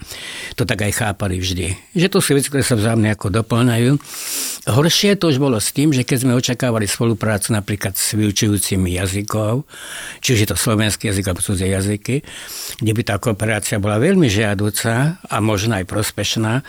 to 0.56 0.68
tak 0.68 0.84
aj 0.84 0.94
chápali 1.00 1.39
vždy. 1.39 1.96
Že 1.96 2.08
to 2.12 2.20
sú 2.20 2.36
veci, 2.36 2.51
ktoré 2.51 2.63
sa 2.65 2.75
vzájomne 2.75 3.15
ako 3.15 3.32
doplňajú. 3.32 3.91
Horšie 4.69 5.17
to 5.17 5.33
už 5.33 5.41
bolo 5.41 5.57
s 5.57 5.73
tým, 5.73 5.89
že 5.89 6.05
keď 6.05 6.17
sme 6.21 6.38
očakávali 6.38 6.85
spoluprácu 6.85 7.57
napríklad 7.57 7.97
s 7.97 8.13
vyučujúcimi 8.13 9.01
jazykov, 9.01 9.65
či 10.21 10.38
už 10.38 10.45
je 10.45 10.49
to 10.53 10.53
slovenský 10.53 11.09
jazyk 11.09 11.25
alebo 11.25 11.41
cudzie 11.41 11.73
jazyky, 11.73 12.21
kde 12.77 12.91
by 12.93 13.01
tá 13.01 13.17
kooperácia 13.17 13.81
bola 13.81 13.97
veľmi 13.97 14.29
žiaduca 14.29 15.25
a 15.25 15.35
možno 15.41 15.81
aj 15.81 15.89
prospešná. 15.89 16.61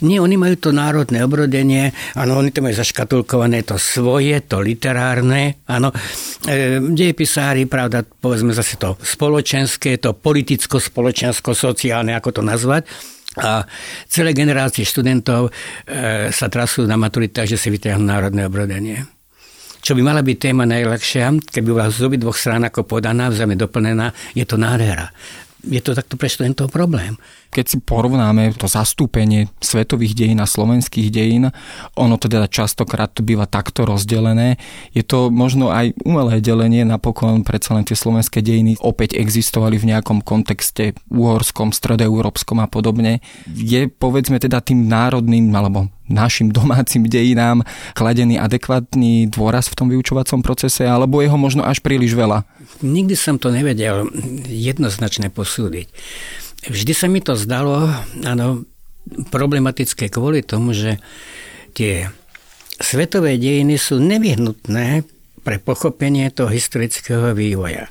Nie, 0.00 0.24
oni 0.24 0.40
majú 0.40 0.56
to 0.56 0.72
národné 0.72 1.28
obrodenie, 1.28 1.92
áno, 2.16 2.40
oni 2.40 2.56
to 2.56 2.64
majú 2.64 2.72
zaškatulkované, 2.72 3.68
to 3.68 3.76
svoje, 3.76 4.40
to 4.40 4.64
literárne, 4.64 5.60
áno. 5.68 5.92
E, 6.48 6.80
dejepisári, 6.80 7.68
pravda, 7.68 8.00
povedzme 8.00 8.56
zase 8.56 8.80
to 8.80 8.96
spoločenské, 9.04 10.00
to 10.00 10.16
politicko-spoločensko-sociálne, 10.16 12.16
ako 12.16 12.40
to 12.40 12.42
nazvať. 12.44 12.88
A 13.36 13.68
celé 14.08 14.32
generácie 14.32 14.84
študentov 14.84 15.48
e, 15.48 15.50
sa 16.32 16.46
trasú 16.48 16.88
na 16.88 16.96
maturitách, 16.96 17.52
že 17.52 17.60
si 17.60 17.68
vytiahnu 17.68 18.04
národné 18.04 18.48
obrodenie 18.48 19.04
čo 19.86 19.94
by 19.94 20.02
mala 20.02 20.18
byť 20.18 20.50
téma 20.50 20.66
najľahšia, 20.66 21.46
keby 21.46 21.70
bola 21.70 21.86
z 21.94 22.10
obi 22.10 22.18
dvoch 22.18 22.34
strán 22.34 22.66
ako 22.66 22.90
podaná, 22.90 23.30
vzájomne 23.30 23.54
doplnená, 23.54 24.10
je 24.34 24.42
to 24.42 24.58
nádhera 24.58 25.14
je 25.66 25.80
to 25.82 25.98
takto 25.98 26.14
pre 26.14 26.30
študentov 26.30 26.70
problém. 26.70 27.18
Keď 27.56 27.64
si 27.64 27.80
porovnáme 27.80 28.52
to 28.52 28.68
zastúpenie 28.68 29.48
svetových 29.64 30.12
dejín 30.12 30.44
a 30.44 30.46
slovenských 30.46 31.08
dejín, 31.08 31.48
ono 31.96 32.20
teda 32.20 32.52
častokrát 32.52 33.08
to 33.08 33.24
býva 33.24 33.48
takto 33.48 33.88
rozdelené. 33.88 34.60
Je 34.92 35.00
to 35.00 35.32
možno 35.32 35.72
aj 35.72 35.96
umelé 36.04 36.44
delenie, 36.44 36.84
napokon 36.84 37.48
predsa 37.48 37.72
len 37.72 37.88
tie 37.88 37.96
slovenské 37.96 38.44
dejiny 38.44 38.76
opäť 38.84 39.16
existovali 39.16 39.80
v 39.80 39.96
nejakom 39.96 40.20
kontexte 40.20 40.92
uhorskom, 41.08 41.72
stredoeurópskom 41.72 42.60
a 42.60 42.68
podobne. 42.68 43.24
Je 43.48 43.88
povedzme 43.88 44.36
teda 44.36 44.60
tým 44.60 44.84
národným 44.84 45.48
alebo 45.56 45.88
našim 46.12 46.52
domácim 46.56 47.08
dejinám 47.08 47.64
kladený 47.96 48.36
adekvátny 48.36 49.32
dôraz 49.32 49.72
v 49.72 49.76
tom 49.80 49.88
vyučovacom 49.88 50.44
procese, 50.44 50.86
alebo 50.86 51.24
je 51.24 51.32
ho 51.32 51.38
možno 51.38 51.64
až 51.64 51.80
príliš 51.80 52.12
veľa? 52.12 52.44
Nikdy 52.84 53.14
som 53.16 53.40
to 53.40 53.48
nevedel 53.48 54.12
jednoznačne 54.44 55.32
posúdiť. 55.32 55.88
Vždy 56.64 56.92
sa 56.96 57.06
mi 57.12 57.20
to 57.20 57.36
zdalo 57.36 57.84
áno, 58.24 58.64
problematické 59.28 60.08
kvôli 60.08 60.40
tomu, 60.40 60.72
že 60.72 60.96
tie 61.76 62.08
svetové 62.80 63.36
dejiny 63.36 63.76
sú 63.76 64.00
nevyhnutné 64.00 65.04
pre 65.44 65.56
pochopenie 65.62 66.32
toho 66.32 66.50
historického 66.50 67.36
vývoja. 67.36 67.86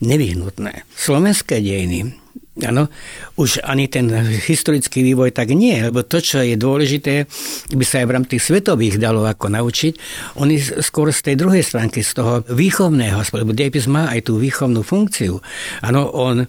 Nevyhnutné. 0.00 0.86
Slovenské 0.94 1.60
dejiny 1.60 2.21
Áno, 2.52 2.92
už 3.40 3.64
ani 3.64 3.88
ten 3.88 4.12
historický 4.44 5.00
vývoj 5.00 5.32
tak 5.32 5.56
nie, 5.56 5.72
lebo 5.80 6.04
to, 6.04 6.20
čo 6.20 6.44
je 6.44 6.60
dôležité, 6.60 7.24
by 7.72 7.80
sa 7.80 8.04
aj 8.04 8.06
v 8.12 8.14
rámci 8.20 8.36
svetových 8.36 9.00
dalo 9.00 9.24
ako 9.24 9.56
naučiť, 9.56 9.92
oni 10.36 10.60
skôr 10.84 11.08
z 11.16 11.32
tej 11.32 11.40
druhej 11.40 11.64
stránky, 11.64 12.04
z 12.04 12.12
toho 12.12 12.44
výchovného, 12.44 13.24
lebo 13.32 13.56
dejepis 13.56 13.88
má 13.88 14.12
aj 14.12 14.28
tú 14.28 14.36
výchovnú 14.36 14.84
funkciu. 14.84 15.40
Áno, 15.80 16.12
on 16.12 16.44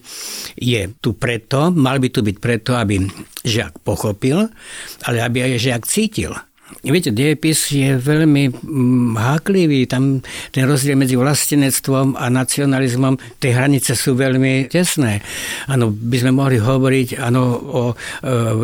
je 0.60 0.92
tu 1.00 1.16
preto, 1.16 1.72
mal 1.72 2.04
by 2.04 2.12
tu 2.12 2.20
byť 2.20 2.36
preto, 2.36 2.76
aby 2.76 3.00
žiak 3.48 3.80
pochopil, 3.80 4.52
ale 5.08 5.24
aby 5.24 5.48
aj 5.48 5.52
žiak 5.56 5.88
cítil. 5.88 6.36
Viete, 6.82 7.14
dejepis 7.14 7.70
je 7.70 7.94
veľmi 7.94 8.50
mm, 8.50 9.14
háklivý, 9.14 9.86
tam 9.86 10.26
ten 10.50 10.66
rozdiel 10.66 10.98
medzi 10.98 11.14
vlastenectvom 11.14 12.18
a 12.18 12.34
nacionalizmom, 12.34 13.22
tie 13.38 13.54
hranice 13.54 13.94
sú 13.94 14.18
veľmi 14.18 14.72
tesné. 14.74 15.22
Áno, 15.70 15.94
by 15.94 16.18
sme 16.18 16.32
mohli 16.34 16.58
hovoriť 16.58 17.22
áno, 17.22 17.44
o, 17.54 17.82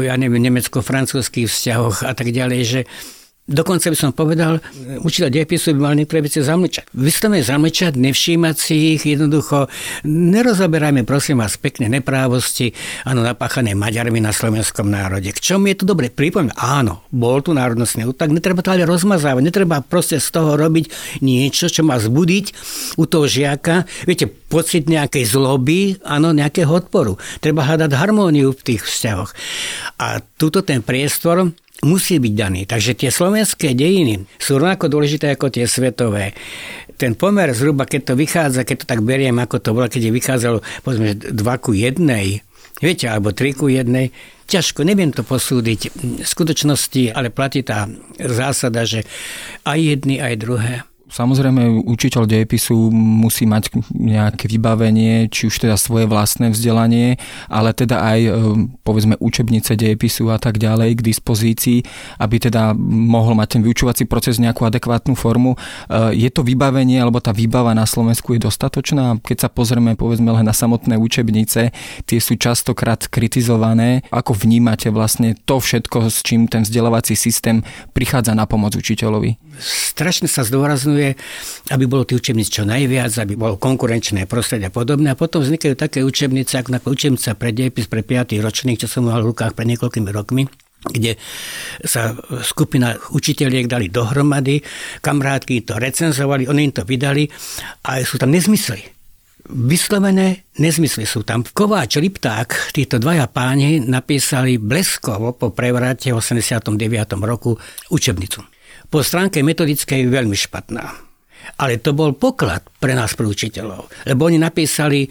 ja 0.02 0.18
neviem, 0.18 0.42
nemecko-francúzských 0.50 1.46
vzťahoch 1.46 2.08
a 2.08 2.12
tak 2.18 2.34
ďalej, 2.34 2.62
že 2.66 2.82
Dokonca 3.50 3.90
by 3.90 3.98
som 3.98 4.14
povedal, 4.14 4.62
učiteľ 5.02 5.34
dejepisu 5.34 5.74
by 5.74 5.80
mal 5.82 5.98
niektoré 5.98 6.22
veci 6.22 6.38
zamlčať. 6.38 6.94
Vyslovene 6.94 7.42
zamlčať, 7.42 7.98
nevšímať 7.98 8.56
si 8.62 8.94
ich, 8.94 9.10
jednoducho 9.10 9.66
nerozoberajme 10.06 11.02
prosím 11.02 11.42
vás 11.42 11.58
pekne 11.58 11.90
neprávosti, 11.90 12.78
áno, 13.10 13.26
napáchané 13.26 13.74
Maďarmi 13.74 14.22
na 14.22 14.30
slovenskom 14.30 14.86
národe. 14.86 15.34
K 15.34 15.42
čomu 15.42 15.74
je 15.74 15.82
to 15.82 15.90
dobre? 15.90 16.14
Pripomínam, 16.14 16.54
áno, 16.54 17.02
bol 17.10 17.42
tu 17.42 17.58
národnostný 17.58 18.06
tak 18.14 18.30
netreba 18.30 18.62
to 18.62 18.70
ale 18.70 18.86
rozmazávať, 18.86 19.42
netreba 19.42 19.82
proste 19.82 20.22
z 20.22 20.30
toho 20.30 20.54
robiť 20.54 21.18
niečo, 21.26 21.74
čo 21.74 21.82
má 21.82 21.98
zbudiť 21.98 22.46
u 23.02 23.10
toho 23.10 23.26
žiaka, 23.26 23.90
viete, 24.06 24.30
pocit 24.30 24.86
nejakej 24.86 25.26
zloby, 25.26 25.98
áno, 26.06 26.38
nejakého 26.38 26.70
odporu. 26.70 27.18
Treba 27.42 27.66
hľadať 27.66 27.98
harmóniu 27.98 28.54
v 28.54 28.62
tých 28.62 28.86
vzťahoch. 28.86 29.32
A 30.02 30.22
tuto 30.38 30.62
ten 30.62 30.86
priestor 30.86 31.50
musí 31.84 32.20
byť 32.20 32.34
daný. 32.36 32.62
Takže 32.68 32.96
tie 32.96 33.10
slovenské 33.12 33.72
dejiny 33.76 34.28
sú 34.40 34.60
rovnako 34.60 34.92
dôležité 34.92 35.36
ako 35.36 35.52
tie 35.54 35.66
svetové. 35.70 36.36
Ten 37.00 37.16
pomer 37.16 37.56
zhruba, 37.56 37.88
keď 37.88 38.12
to 38.12 38.14
vychádza, 38.20 38.68
keď 38.68 38.84
to 38.84 38.86
tak 38.92 39.02
beriem, 39.04 39.40
ako 39.40 39.64
to 39.64 39.72
bolo, 39.72 39.88
keď 39.88 40.12
je 40.12 40.16
vychádzalo 40.16 40.58
povedzme 40.84 41.16
2 41.16 41.64
ku 41.64 41.72
1, 41.72 42.04
viete, 42.84 43.06
alebo 43.08 43.32
3 43.32 43.56
ku 43.56 43.72
1, 43.72 43.88
ťažko, 44.50 44.84
neviem 44.84 45.14
to 45.14 45.24
posúdiť 45.24 45.82
v 46.20 46.28
skutočnosti, 46.28 47.14
ale 47.14 47.30
platí 47.30 47.62
tá 47.64 47.88
zásada, 48.18 48.84
že 48.84 49.06
aj 49.64 49.80
jedny, 49.80 50.20
aj 50.20 50.34
druhé 50.42 50.89
Samozrejme, 51.10 51.90
učiteľ 51.90 52.30
dejepisu 52.30 52.94
musí 52.94 53.50
mať 53.50 53.74
nejaké 53.90 54.46
vybavenie, 54.46 55.26
či 55.34 55.50
už 55.50 55.66
teda 55.66 55.74
svoje 55.74 56.06
vlastné 56.06 56.54
vzdelanie, 56.54 57.18
ale 57.50 57.74
teda 57.74 57.98
aj 57.98 58.20
e, 58.22 58.30
povedzme 58.86 59.18
učebnice 59.18 59.74
dejepisu 59.74 60.30
a 60.30 60.38
tak 60.38 60.62
ďalej 60.62 61.02
k 61.02 61.06
dispozícii, 61.10 61.80
aby 62.22 62.38
teda 62.38 62.78
mohol 62.78 63.34
mať 63.34 63.58
ten 63.58 63.62
vyučovací 63.66 64.06
proces 64.06 64.38
nejakú 64.38 64.70
adekvátnu 64.70 65.18
formu. 65.18 65.58
E, 65.58 66.14
je 66.14 66.30
to 66.30 66.46
vybavenie, 66.46 67.02
alebo 67.02 67.18
tá 67.18 67.34
výbava 67.34 67.74
na 67.74 67.90
Slovensku 67.90 68.38
je 68.38 68.46
dostatočná? 68.46 69.18
Keď 69.18 69.38
sa 69.42 69.50
pozrieme 69.50 69.98
povedzme 69.98 70.30
len 70.30 70.46
na 70.46 70.54
samotné 70.54 70.94
učebnice, 71.02 71.74
tie 72.06 72.20
sú 72.22 72.38
častokrát 72.38 73.10
kritizované. 73.10 74.06
Ako 74.14 74.38
vnímate 74.38 74.94
vlastne 74.94 75.34
to 75.50 75.58
všetko, 75.58 76.14
s 76.14 76.22
čím 76.22 76.46
ten 76.46 76.62
vzdelávací 76.62 77.18
systém 77.18 77.66
prichádza 77.98 78.38
na 78.38 78.46
pomoc 78.46 78.78
učiteľovi? 78.78 79.42
Strašne 79.60 80.30
sa 80.30 80.46
zdôrazňuje 80.46 80.99
funguje, 81.00 81.16
aby 81.72 81.86
bolo 81.88 82.04
tých 82.04 82.20
učebníc 82.20 82.50
čo 82.52 82.64
najviac, 82.68 83.12
aby 83.24 83.34
bolo 83.40 83.56
konkurenčné 83.56 84.28
prostredie 84.28 84.68
a 84.68 84.74
podobné. 84.74 85.16
A 85.16 85.20
potom 85.20 85.40
vznikajú 85.40 85.80
také 85.80 86.04
učebnice, 86.04 86.60
ako 86.60 86.92
učebnica 86.92 87.40
pre 87.40 87.56
dejepis 87.56 87.88
pre 87.88 88.04
5. 88.04 88.36
ročník, 88.44 88.84
čo 88.84 88.92
som 88.92 89.08
mal 89.08 89.24
v 89.24 89.32
rukách 89.32 89.56
pred 89.56 89.68
niekoľkými 89.76 90.12
rokmi 90.12 90.46
kde 90.80 91.20
sa 91.84 92.16
skupina 92.40 92.96
učiteľiek 92.96 93.68
dali 93.68 93.92
dohromady, 93.92 94.64
kamarátky 95.04 95.68
to 95.68 95.76
recenzovali, 95.76 96.48
oni 96.48 96.72
im 96.72 96.74
to 96.74 96.88
vydali 96.88 97.28
a 97.84 98.00
sú 98.00 98.16
tam 98.16 98.32
nezmysly. 98.32 98.88
Vyslovené 99.52 100.48
nezmysly 100.56 101.04
sú 101.04 101.28
tam. 101.28 101.44
Kováč, 101.44 102.00
Lipták, 102.00 102.72
títo 102.72 102.96
dvaja 102.96 103.28
páni 103.28 103.84
napísali 103.84 104.56
bleskovo 104.56 105.36
po 105.36 105.52
prevrate 105.52 106.16
v 106.16 106.24
89. 106.24 106.72
roku 107.28 107.60
učebnicu 107.92 108.59
po 108.90 109.06
stránke 109.06 109.46
metodickej 109.46 110.10
veľmi 110.10 110.36
špatná. 110.36 110.84
Ale 111.62 111.82
to 111.82 111.96
bol 111.96 112.14
poklad 112.14 112.66
pre 112.78 112.94
nás, 112.94 113.16
pre 113.16 113.26
učiteľov. 113.26 113.90
Lebo 114.06 114.28
oni 114.28 114.38
napísali 114.38 115.08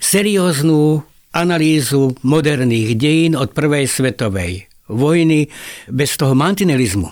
serióznu 0.00 1.02
analýzu 1.34 2.14
moderných 2.22 2.94
dejín 2.94 3.34
od 3.34 3.50
prvej 3.50 3.90
svetovej 3.90 4.70
vojny 4.88 5.50
bez 5.90 6.14
toho 6.14 6.36
mantinelizmu. 6.36 7.08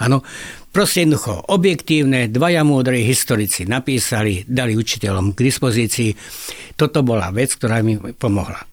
Áno, 0.00 0.24
proste 0.72 1.04
jednoducho 1.04 1.52
objektívne, 1.52 2.32
dvaja 2.32 2.64
múdri 2.64 3.04
historici 3.04 3.68
napísali, 3.68 4.48
dali 4.48 4.72
učiteľom 4.72 5.36
k 5.36 5.44
dispozícii. 5.44 6.10
Toto 6.72 7.04
bola 7.04 7.28
vec, 7.28 7.52
ktorá 7.52 7.84
mi 7.84 8.00
pomohla. 8.00 8.69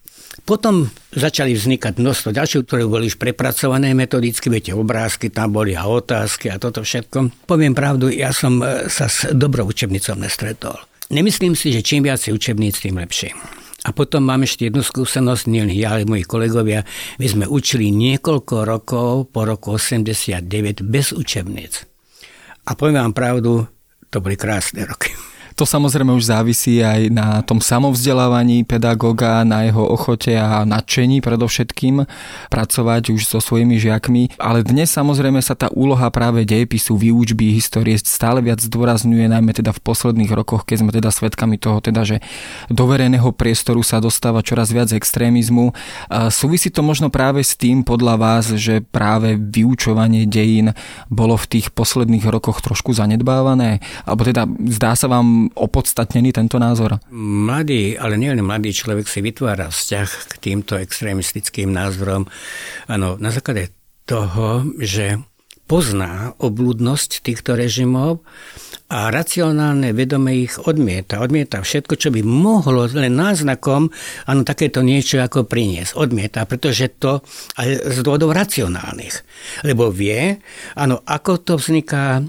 Potom 0.48 0.88
začali 1.12 1.52
vznikať 1.52 2.00
množstvo 2.00 2.32
ďalších, 2.32 2.64
ktoré 2.64 2.88
boli 2.88 3.12
už 3.12 3.20
prepracované 3.20 3.92
metodicky, 3.92 4.48
viete, 4.48 4.72
obrázky 4.72 5.28
tam 5.28 5.52
boli 5.52 5.76
a 5.76 5.84
otázky 5.84 6.48
a 6.48 6.56
toto 6.56 6.88
všetko. 6.88 7.48
Poviem 7.50 7.76
pravdu, 7.76 8.08
ja 8.08 8.32
som 8.32 8.64
e, 8.64 8.88
sa 8.88 9.12
s 9.12 9.28
dobrou 9.36 9.68
učebnicou 9.68 10.16
nestretol. 10.16 10.80
Nemyslím 11.12 11.52
si, 11.52 11.76
že 11.76 11.84
čím 11.84 12.08
viac 12.08 12.24
učebníc, 12.24 12.80
tým 12.80 13.00
lepšie. 13.00 13.36
A 13.88 13.96
potom 13.96 14.24
mám 14.24 14.44
ešte 14.44 14.68
jednu 14.68 14.84
skúsenosť, 14.84 15.48
nie 15.48 15.64
ja, 15.80 15.96
ale 15.96 16.04
moji 16.04 16.28
kolegovia. 16.28 16.84
My 17.20 17.28
sme 17.28 17.46
učili 17.48 17.88
niekoľko 17.92 18.68
rokov 18.68 19.32
po 19.32 19.48
roku 19.48 19.80
89 19.80 20.84
bez 20.84 21.16
učebníc. 21.16 21.88
A 22.68 22.76
poviem 22.76 23.00
vám 23.00 23.16
pravdu, 23.16 23.64
to 24.12 24.20
boli 24.20 24.36
krásne 24.36 24.84
roky. 24.84 25.16
To 25.58 25.66
samozrejme 25.66 26.14
už 26.14 26.30
závisí 26.30 26.86
aj 26.86 27.10
na 27.10 27.42
tom 27.42 27.58
samovzdelávaní 27.58 28.62
pedagóga, 28.62 29.42
na 29.42 29.66
jeho 29.66 29.90
ochote 29.90 30.38
a 30.38 30.62
nadšení 30.62 31.18
predovšetkým 31.18 32.06
pracovať 32.54 33.10
už 33.10 33.26
so 33.26 33.42
svojimi 33.42 33.82
žiakmi. 33.82 34.38
Ale 34.38 34.62
dnes 34.62 34.94
samozrejme 34.94 35.42
sa 35.42 35.58
tá 35.58 35.66
úloha 35.74 36.14
práve 36.14 36.46
dejepisu, 36.46 37.02
výučby, 37.02 37.58
histórie 37.58 37.98
stále 37.98 38.46
viac 38.46 38.62
zdôrazňuje, 38.62 39.34
najmä 39.34 39.50
teda 39.50 39.74
v 39.74 39.82
posledných 39.82 40.30
rokoch, 40.30 40.62
keď 40.62 40.78
sme 40.78 40.92
teda 40.94 41.10
svedkami 41.10 41.58
toho, 41.58 41.82
teda, 41.82 42.06
že 42.06 42.22
do 42.70 42.86
verejného 42.86 43.34
priestoru 43.34 43.82
sa 43.82 43.98
dostáva 43.98 44.46
čoraz 44.46 44.70
viac 44.70 44.94
extrémizmu. 44.94 45.74
Súvisí 46.30 46.70
to 46.70 46.86
možno 46.86 47.10
práve 47.10 47.42
s 47.42 47.58
tým 47.58 47.82
podľa 47.82 48.16
vás, 48.22 48.46
že 48.54 48.86
práve 48.86 49.34
vyučovanie 49.34 50.30
dejín 50.30 50.78
bolo 51.10 51.34
v 51.34 51.50
tých 51.58 51.74
posledných 51.74 52.30
rokoch 52.30 52.62
trošku 52.62 52.94
zanedbávané? 52.94 53.82
Alebo 54.06 54.22
teda 54.22 54.46
zdá 54.70 54.94
sa 54.94 55.10
vám 55.10 55.47
opodstatnený 55.54 56.36
tento 56.36 56.58
názor? 56.58 57.00
Mladý, 57.14 57.96
ale 57.96 58.20
nielen 58.20 58.44
mladý 58.44 58.74
človek 58.74 59.08
si 59.08 59.24
vytvára 59.24 59.72
vzťah 59.72 60.10
k 60.28 60.34
týmto 60.42 60.76
extrémistickým 60.76 61.72
názorom. 61.72 62.28
Áno, 62.90 63.16
na 63.22 63.30
základe 63.32 63.72
toho, 64.08 64.64
že 64.80 65.20
pozná 65.68 66.32
oblúdnosť 66.40 67.22
týchto 67.22 67.60
režimov 67.60 68.24
a 68.88 69.12
racionálne 69.12 69.92
vedome 69.92 70.48
ich 70.48 70.56
odmieta. 70.56 71.20
Odmieta 71.20 71.60
všetko, 71.60 72.00
čo 72.00 72.08
by 72.08 72.24
mohlo 72.24 72.88
len 72.88 73.20
náznakom 73.20 73.92
áno, 74.32 74.42
takéto 74.48 74.80
niečo 74.80 75.20
ako 75.20 75.44
priniesť. 75.44 76.00
Odmieta, 76.00 76.48
pretože 76.48 76.88
to 76.96 77.20
aj 77.60 77.68
z 77.84 77.98
dôvodov 78.00 78.32
racionálnych. 78.32 79.16
Lebo 79.68 79.92
vie, 79.92 80.40
áno, 80.80 81.04
ako 81.04 81.44
to 81.44 81.54
vzniká 81.60 82.24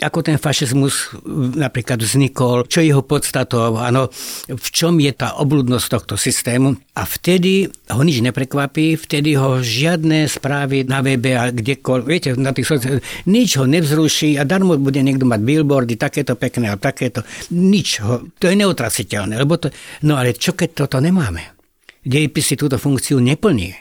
ako 0.00 0.24
ten 0.24 0.40
fašizmus 0.40 1.12
napríklad 1.54 2.00
vznikol, 2.00 2.64
čo 2.64 2.80
je 2.80 2.90
jeho 2.90 3.04
podstatou, 3.04 3.76
áno, 3.76 4.08
v 4.48 4.68
čom 4.72 4.96
je 4.96 5.12
tá 5.12 5.36
obludnosť 5.36 5.86
tohto 5.92 6.14
systému. 6.16 6.74
A 6.96 7.04
vtedy 7.04 7.68
ho 7.92 8.02
nič 8.02 8.24
neprekvapí, 8.24 8.96
vtedy 8.96 9.36
ho 9.36 9.60
žiadne 9.60 10.24
správy 10.26 10.88
na 10.88 11.04
webe 11.04 11.36
a 11.36 11.52
kdekoľvek, 11.52 12.08
viete, 12.08 12.28
na 12.40 12.56
tých 12.56 12.68
sociálnych, 12.68 13.06
nič 13.28 13.60
ho 13.60 13.68
nevzruší 13.68 14.40
a 14.40 14.48
darmo 14.48 14.80
bude 14.80 15.04
niekto 15.04 15.28
mať 15.28 15.40
billboardy, 15.44 16.00
takéto 16.00 16.34
pekné 16.34 16.72
a 16.72 16.80
takéto. 16.80 17.20
Nič 17.52 18.00
ho, 18.00 18.24
to 18.40 18.48
je 18.48 18.56
neutrasiteľné. 18.56 19.36
Lebo 19.36 19.60
to, 19.60 19.68
no 20.08 20.16
ale 20.16 20.32
čo 20.32 20.56
keď 20.56 20.84
toto 20.84 20.98
nemáme? 20.98 21.56
Dejepis 22.00 22.48
si 22.48 22.56
túto 22.56 22.80
funkciu 22.80 23.20
neplní. 23.20 23.76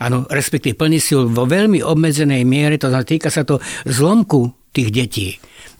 Áno, 0.00 0.24
respektíve 0.26 0.80
plní 0.80 0.96
si 0.96 1.12
ju 1.12 1.28
vo 1.28 1.44
veľmi 1.44 1.84
obmedzenej 1.84 2.42
miere, 2.48 2.80
to 2.80 2.88
znamená, 2.88 3.04
týka 3.04 3.28
sa 3.28 3.44
to 3.44 3.60
zlomku 3.84 4.59
tých 4.70 4.88
detí 4.94 5.28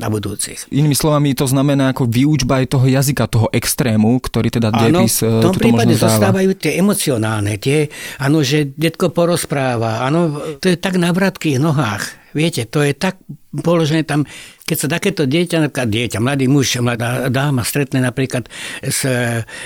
na 0.00 0.08
budúcich. 0.08 0.66
Inými 0.72 0.96
slovami, 0.96 1.36
to 1.36 1.44
znamená 1.44 1.92
ako 1.92 2.08
výučba 2.08 2.64
aj 2.64 2.72
toho 2.72 2.86
jazyka, 2.88 3.28
toho 3.28 3.48
extrému, 3.52 4.16
ktorý 4.18 4.48
teda 4.48 4.72
depis 4.72 5.20
Áno, 5.20 5.44
v 5.44 5.44
tom 5.44 5.54
prípade 5.54 5.94
zostávajú 5.94 6.56
tie 6.56 6.80
emocionálne, 6.80 7.60
tie, 7.60 7.92
áno, 8.16 8.40
že 8.40 8.72
detko 8.72 9.12
porozpráva, 9.12 10.02
áno, 10.08 10.40
to 10.58 10.72
je 10.72 10.76
tak 10.80 10.96
na 10.96 11.12
vratkých 11.12 11.60
nohách. 11.60 12.16
Viete, 12.30 12.62
to 12.64 12.80
je 12.80 12.94
tak 12.94 13.18
položené 13.50 14.06
tam, 14.06 14.22
keď 14.62 14.76
sa 14.78 14.88
takéto 14.88 15.26
dieťa, 15.26 15.66
napríklad 15.66 15.90
dieťa, 15.90 16.18
mladý 16.22 16.46
muž, 16.46 16.78
mladá 16.78 17.26
dáma 17.26 17.66
stretne 17.66 17.98
napríklad 18.00 18.46
s 18.80 19.02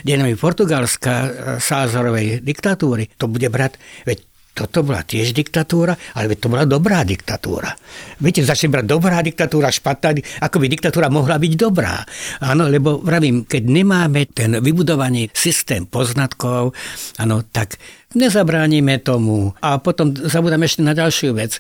dejinami 0.03 0.35
Portugalska, 0.35 1.13
Sázorovej 1.61 2.41
diktatúry, 2.41 3.13
to 3.21 3.29
bude 3.29 3.47
brať, 3.53 3.77
veď 4.09 4.19
toto 4.55 4.87
bola 4.87 5.03
tiež 5.03 5.35
diktatúra, 5.35 5.99
ale 6.15 6.39
to 6.39 6.47
bola 6.47 6.63
dobrá 6.63 7.03
diktatúra. 7.03 7.75
Viete, 8.23 8.47
začne 8.47 8.71
brať 8.71 8.87
dobrá 8.87 9.19
diktatúra, 9.19 9.75
špatná, 9.75 10.15
ako 10.39 10.57
by 10.63 10.67
diktatúra 10.71 11.11
mohla 11.11 11.43
byť 11.43 11.53
dobrá. 11.59 12.07
Áno, 12.39 12.71
lebo 12.71 13.03
vravím, 13.03 13.43
keď 13.43 13.63
nemáme 13.67 14.31
ten 14.31 14.55
vybudovaný 14.63 15.35
systém 15.35 15.91
poznatkov, 15.91 16.71
áno, 17.19 17.43
tak 17.51 17.83
nezabránime 18.15 19.03
tomu. 19.03 19.53
A 19.59 19.83
potom 19.83 20.15
zabudáme 20.15 20.71
ešte 20.71 20.87
na 20.87 20.95
ďalšiu 20.95 21.35
vec. 21.35 21.59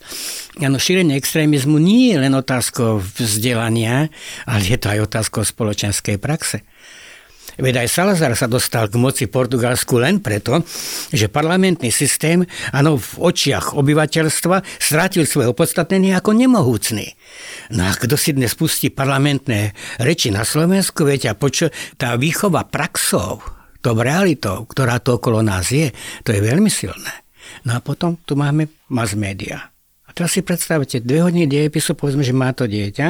Áno, 0.63 0.79
šírenie 0.79 1.19
extrémizmu 1.19 1.83
nie 1.83 2.15
je 2.15 2.23
len 2.23 2.33
otázkou 2.33 3.03
vzdelania, 3.03 4.09
ale 4.47 4.63
je 4.63 4.79
to 4.79 4.87
aj 4.95 5.11
otázkou 5.11 5.43
spoločenskej 5.43 6.23
praxe. 6.23 6.63
Veď 7.55 7.87
aj 7.87 7.89
Salazar 7.89 8.33
sa 8.35 8.51
dostal 8.51 8.91
k 8.91 8.99
moci 8.99 9.31
Portugalsku 9.31 9.99
len 10.01 10.19
preto, 10.19 10.63
že 11.15 11.31
parlamentný 11.31 11.95
systém, 11.95 12.43
áno, 12.75 12.99
v 12.99 13.13
očiach 13.31 13.79
obyvateľstva 13.79 14.57
strátil 14.83 15.23
svoje 15.25 15.55
opodstatnenie 15.55 16.15
ako 16.19 16.35
nemohúcný. 16.35 17.15
No 17.71 17.87
a 17.87 17.95
kto 17.95 18.19
si 18.19 18.35
dnes 18.35 18.59
pustí 18.59 18.91
parlamentné 18.91 19.73
reči 20.03 20.35
na 20.35 20.43
Slovensku, 20.43 21.07
viete, 21.07 21.31
a 21.31 21.39
počo, 21.39 21.71
tá 21.95 22.19
výchova 22.19 22.67
praxov, 22.67 23.41
to 23.85 23.93
realitou, 23.93 24.65
ktorá 24.65 24.99
to 24.99 25.21
okolo 25.21 25.45
nás 25.45 25.69
je, 25.69 25.93
to 26.25 26.33
je 26.33 26.41
veľmi 26.41 26.73
silné. 26.73 27.25
No 27.69 27.77
a 27.77 27.85
potom 27.85 28.17
tu 28.25 28.35
máme 28.35 28.89
mass 28.89 29.13
media. 29.13 29.71
A 30.09 30.11
teraz 30.17 30.33
si 30.35 30.41
predstavte, 30.41 31.05
dve 31.05 31.21
hodiny 31.21 31.45
dejepisu, 31.45 31.93
povedzme, 31.93 32.25
že 32.25 32.33
má 32.33 32.51
to 32.57 32.65
dieťa. 32.65 33.07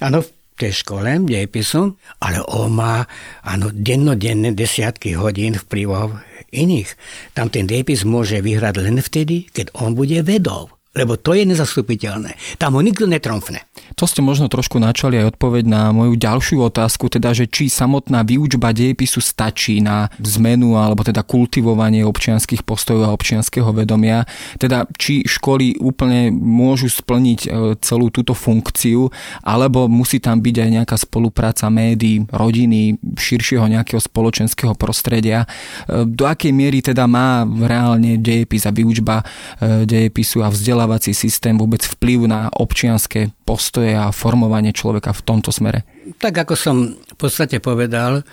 Áno, 0.00 0.24
tej 0.62 0.72
škole 0.86 1.26
dejepisu, 1.26 1.98
ale 2.22 2.38
on 2.46 2.78
má 2.78 3.02
áno, 3.42 3.74
dennodenne 3.74 4.54
desiatky 4.54 5.18
hodín 5.18 5.58
vplyvov 5.58 6.22
iných. 6.54 6.90
Tam 7.34 7.50
ten 7.50 7.66
dejepis 7.66 8.06
môže 8.06 8.38
vyhrať 8.38 8.74
len 8.78 9.02
vtedy, 9.02 9.50
keď 9.50 9.74
on 9.74 9.98
bude 9.98 10.22
vedou. 10.22 10.70
Lebo 10.92 11.16
to 11.16 11.32
je 11.32 11.48
nezastupiteľné. 11.48 12.36
Tam 12.60 12.76
ho 12.76 12.82
nikto 12.84 13.08
netromfne. 13.08 13.64
To 13.96 14.04
ste 14.04 14.20
možno 14.20 14.52
trošku 14.52 14.76
načali 14.76 15.16
aj 15.20 15.36
odpoveď 15.36 15.64
na 15.64 15.82
moju 15.92 16.20
ďalšiu 16.20 16.60
otázku, 16.68 17.08
teda, 17.08 17.32
že 17.32 17.48
či 17.48 17.72
samotná 17.72 18.20
výučba 18.24 18.76
dejepisu 18.76 19.24
stačí 19.24 19.80
na 19.80 20.12
zmenu 20.20 20.76
alebo 20.76 21.00
teda 21.00 21.24
kultivovanie 21.24 22.04
občianských 22.04 22.64
postojov 22.64 23.08
a 23.08 23.14
občianského 23.16 23.72
vedomia, 23.72 24.28
teda 24.60 24.84
či 25.00 25.24
školy 25.24 25.80
úplne 25.80 26.28
môžu 26.32 26.92
splniť 26.92 27.40
e, 27.44 27.48
celú 27.80 28.12
túto 28.12 28.36
funkciu, 28.36 29.08
alebo 29.40 29.88
musí 29.88 30.20
tam 30.20 30.44
byť 30.44 30.56
aj 30.60 30.70
nejaká 30.82 30.96
spolupráca 31.00 31.72
médií, 31.72 32.28
rodiny, 32.28 33.00
širšieho 33.16 33.64
nejakého 33.64 34.00
spoločenského 34.00 34.76
prostredia. 34.76 35.48
E, 35.88 36.04
do 36.04 36.28
akej 36.28 36.52
miery 36.52 36.84
teda 36.84 37.08
má 37.08 37.48
reálne 37.48 38.20
dejepis 38.20 38.68
a 38.68 38.72
výučba 38.72 39.24
e, 39.24 39.88
dejepisu 39.88 40.44
a 40.44 40.52
vzdelávací 40.82 41.14
systém 41.14 41.54
vôbec 41.54 41.78
vplyv 41.86 42.26
na 42.26 42.50
občianské 42.50 43.30
postoje 43.46 43.94
a 43.94 44.10
formovanie 44.10 44.74
človeka 44.74 45.14
v 45.14 45.22
tomto 45.22 45.54
smere? 45.54 45.86
Tak 46.18 46.34
ako 46.42 46.54
som 46.58 46.76
v 46.98 47.14
podstate 47.14 47.62
povedal, 47.62 48.26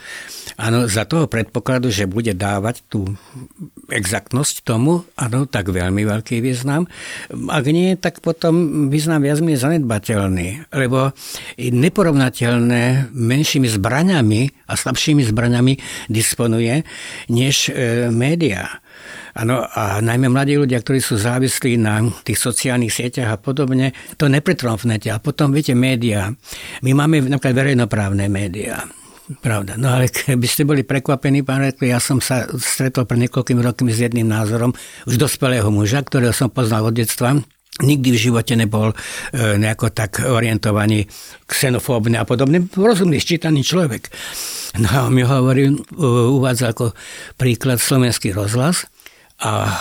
áno, 0.58 0.90
za 0.90 1.06
toho 1.06 1.30
predpokladu, 1.30 1.94
že 1.94 2.10
bude 2.10 2.34
dávať 2.34 2.82
tú 2.90 3.06
exaktnosť 3.94 4.66
tomu, 4.66 5.06
áno, 5.14 5.46
tak 5.46 5.70
veľmi 5.70 6.02
veľký 6.10 6.42
význam. 6.42 6.90
Ak 7.30 7.70
nie, 7.70 7.94
tak 8.02 8.26
potom 8.26 8.90
význam 8.90 9.22
viac 9.22 9.38
je 9.38 9.62
zanedbateľný, 9.62 10.74
lebo 10.74 11.14
neporovnateľné 11.62 13.14
menšími 13.14 13.70
zbraňami 13.70 14.66
a 14.66 14.74
slabšími 14.74 15.22
zbraňami 15.30 15.74
disponuje 16.10 16.82
než 17.30 17.70
e, 17.70 18.10
médiá. 18.10 18.82
Ano, 19.38 19.62
a 19.64 20.02
najmä 20.02 20.28
mladí 20.28 20.58
ľudia, 20.58 20.82
ktorí 20.82 21.00
sú 21.00 21.16
závislí 21.20 21.78
na 21.80 22.02
tých 22.26 22.40
sociálnych 22.42 22.92
sieťach 22.92 23.30
a 23.36 23.38
podobne, 23.38 23.94
to 24.18 24.26
nepretromfnete. 24.28 25.14
A 25.14 25.22
potom, 25.22 25.54
viete, 25.54 25.78
médiá. 25.78 26.34
My 26.82 26.92
máme 26.98 27.24
napríklad 27.26 27.56
verejnoprávne 27.56 28.26
médiá. 28.28 28.84
Pravda. 29.30 29.78
No 29.78 29.94
ale 29.94 30.10
keby 30.10 30.48
ste 30.50 30.66
boli 30.66 30.82
prekvapení, 30.82 31.46
pán 31.46 31.62
Rekli, 31.62 31.94
ja 31.94 32.02
som 32.02 32.18
sa 32.18 32.50
stretol 32.50 33.06
pred 33.06 33.30
niekoľkými 33.30 33.62
rokmi 33.62 33.94
s 33.94 34.02
jedným 34.02 34.26
názorom 34.26 34.74
už 35.06 35.22
dospelého 35.22 35.70
muža, 35.70 36.02
ktorého 36.02 36.34
som 36.34 36.50
poznal 36.50 36.90
od 36.90 36.98
detstva, 36.98 37.38
nikdy 37.82 38.16
v 38.16 38.24
živote 38.30 38.54
nebol 38.56 38.92
e, 38.92 38.96
nejako 39.58 39.92
tak 39.92 40.24
orientovaný 40.24 41.08
xenofóbne 41.48 42.20
a 42.20 42.26
podobne. 42.28 42.68
Rozumný, 42.72 43.20
ščítaný 43.20 43.66
človek. 43.66 44.12
No 44.78 44.90
a 44.90 45.02
mi 45.10 45.26
hovorí, 45.26 45.74
uvádza 46.30 46.78
ako 46.78 46.94
príklad 47.42 47.82
slovenský 47.82 48.38
rozhlas, 48.38 48.86
a 49.40 49.72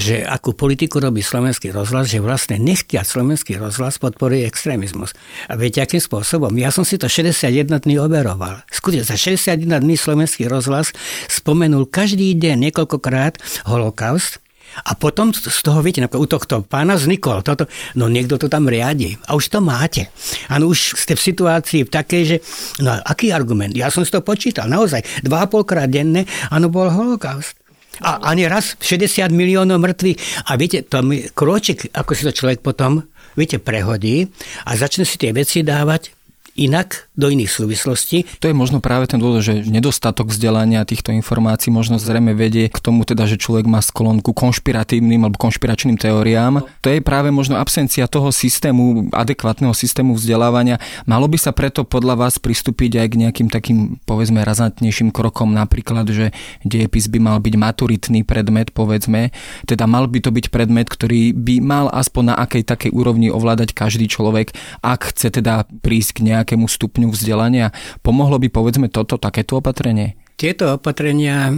že 0.00 0.24
akú 0.24 0.56
politiku 0.56 0.96
robí 0.96 1.20
slovenský 1.20 1.68
rozhlas, 1.68 2.08
že 2.08 2.24
vlastne 2.24 2.56
nechtia 2.56 3.04
slovenský 3.04 3.60
rozhlas 3.60 4.00
podporuje 4.00 4.48
extrémizmus. 4.48 5.12
A 5.52 5.60
viete, 5.60 5.84
akým 5.84 6.00
spôsobom? 6.00 6.48
Ja 6.56 6.72
som 6.72 6.80
si 6.80 6.96
to 6.96 7.12
61 7.12 7.84
dní 7.84 8.00
overoval. 8.00 8.64
Skutočne 8.72 9.04
za 9.04 9.20
61 9.20 9.84
dní 9.84 10.00
slovenský 10.00 10.48
rozhlas 10.48 10.96
spomenul 11.28 11.92
každý 11.92 12.32
deň 12.40 12.72
niekoľkokrát 12.72 13.36
holokaust, 13.68 14.40
a 14.80 14.96
potom 14.96 15.36
z 15.36 15.60
toho, 15.60 15.84
viete, 15.84 16.00
u 16.00 16.26
tohto 16.26 16.64
pána 16.64 16.96
vznikol 16.96 17.44
toto, 17.44 17.68
no 17.96 18.08
niekto 18.08 18.40
to 18.40 18.48
tam 18.48 18.66
riadi. 18.68 19.14
A 19.28 19.36
už 19.36 19.52
to 19.52 19.58
máte. 19.60 20.08
Áno, 20.48 20.72
už 20.72 20.96
ste 20.96 21.12
v 21.12 21.22
situácii 21.22 21.80
v 21.84 21.90
takej, 21.92 22.22
že, 22.24 22.36
no 22.80 22.96
aký 22.96 23.30
argument? 23.30 23.76
Ja 23.76 23.92
som 23.92 24.02
si 24.02 24.10
to 24.10 24.24
počítal, 24.24 24.66
naozaj. 24.72 25.04
Dva 25.20 25.44
a 25.44 25.50
polkrát 25.50 25.88
denne, 25.92 26.24
áno, 26.48 26.72
bol 26.72 26.88
holokaust. 26.88 27.58
A 28.00 28.24
ani 28.24 28.48
raz 28.48 28.80
60 28.80 29.28
miliónov 29.36 29.76
mŕtvych. 29.76 30.48
A 30.48 30.56
viete, 30.56 30.80
to 30.88 31.04
mi 31.04 31.28
kročik, 31.28 31.92
ako 31.92 32.10
si 32.16 32.24
to 32.24 32.32
človek 32.32 32.64
potom, 32.64 33.04
viete, 33.36 33.60
prehodí 33.60 34.32
a 34.64 34.72
začne 34.72 35.04
si 35.04 35.20
tie 35.20 35.36
veci 35.36 35.60
dávať 35.60 36.21
inak 36.56 37.08
do 37.16 37.28
iných 37.28 37.48
súvislostí. 37.48 38.24
To 38.40 38.48
je 38.48 38.56
možno 38.56 38.80
práve 38.80 39.08
ten 39.08 39.20
dôvod, 39.20 39.44
že 39.44 39.64
nedostatok 39.64 40.32
vzdelania 40.32 40.84
týchto 40.84 41.12
informácií 41.12 41.68
možno 41.68 42.00
zrejme 42.00 42.32
vedie 42.32 42.68
k 42.68 42.78
tomu 42.80 43.04
teda, 43.04 43.28
že 43.28 43.40
človek 43.40 43.68
má 43.68 43.84
sklon 43.84 44.24
ku 44.24 44.32
konšpiratívnym 44.32 45.24
alebo 45.24 45.36
konšpiračným 45.36 46.00
teóriám. 46.00 46.64
To 46.84 46.88
je 46.88 47.04
práve 47.04 47.28
možno 47.28 47.60
absencia 47.60 48.08
toho 48.08 48.32
systému, 48.32 49.12
adekvátneho 49.12 49.72
systému 49.76 50.16
vzdelávania. 50.16 50.80
Malo 51.04 51.28
by 51.28 51.36
sa 51.36 51.52
preto 51.52 51.84
podľa 51.84 52.16
vás 52.16 52.40
pristúpiť 52.40 53.00
aj 53.00 53.06
k 53.12 53.18
nejakým 53.28 53.48
takým, 53.52 53.78
povedzme, 54.08 54.40
razantnejším 54.40 55.12
krokom, 55.12 55.52
napríklad, 55.52 56.08
že 56.08 56.32
dejepis 56.64 57.08
by 57.08 57.18
mal 57.20 57.38
byť 57.40 57.54
maturitný 57.56 58.20
predmet, 58.24 58.72
povedzme, 58.72 59.32
teda 59.68 59.84
mal 59.84 60.08
by 60.08 60.20
to 60.24 60.30
byť 60.32 60.46
predmet, 60.48 60.88
ktorý 60.88 61.36
by 61.36 61.60
mal 61.60 61.86
aspoň 61.92 62.32
na 62.32 62.34
akej 62.40 62.64
takej 62.64 62.90
úrovni 62.92 63.28
ovládať 63.28 63.76
každý 63.76 64.08
človek, 64.08 64.56
ak 64.80 65.12
chce 65.12 65.28
teda 65.40 65.68
prísť 65.84 66.10
k 66.20 66.20
nejakému 66.32 66.41
stupňu 66.44 67.12
vzdelania. 67.12 67.70
Pomohlo 68.02 68.38
by 68.38 68.48
povedzme 68.50 68.86
toto, 68.90 69.16
takéto 69.16 69.58
opatrenie? 69.60 70.18
Tieto 70.36 70.76
opatrenia 70.80 71.54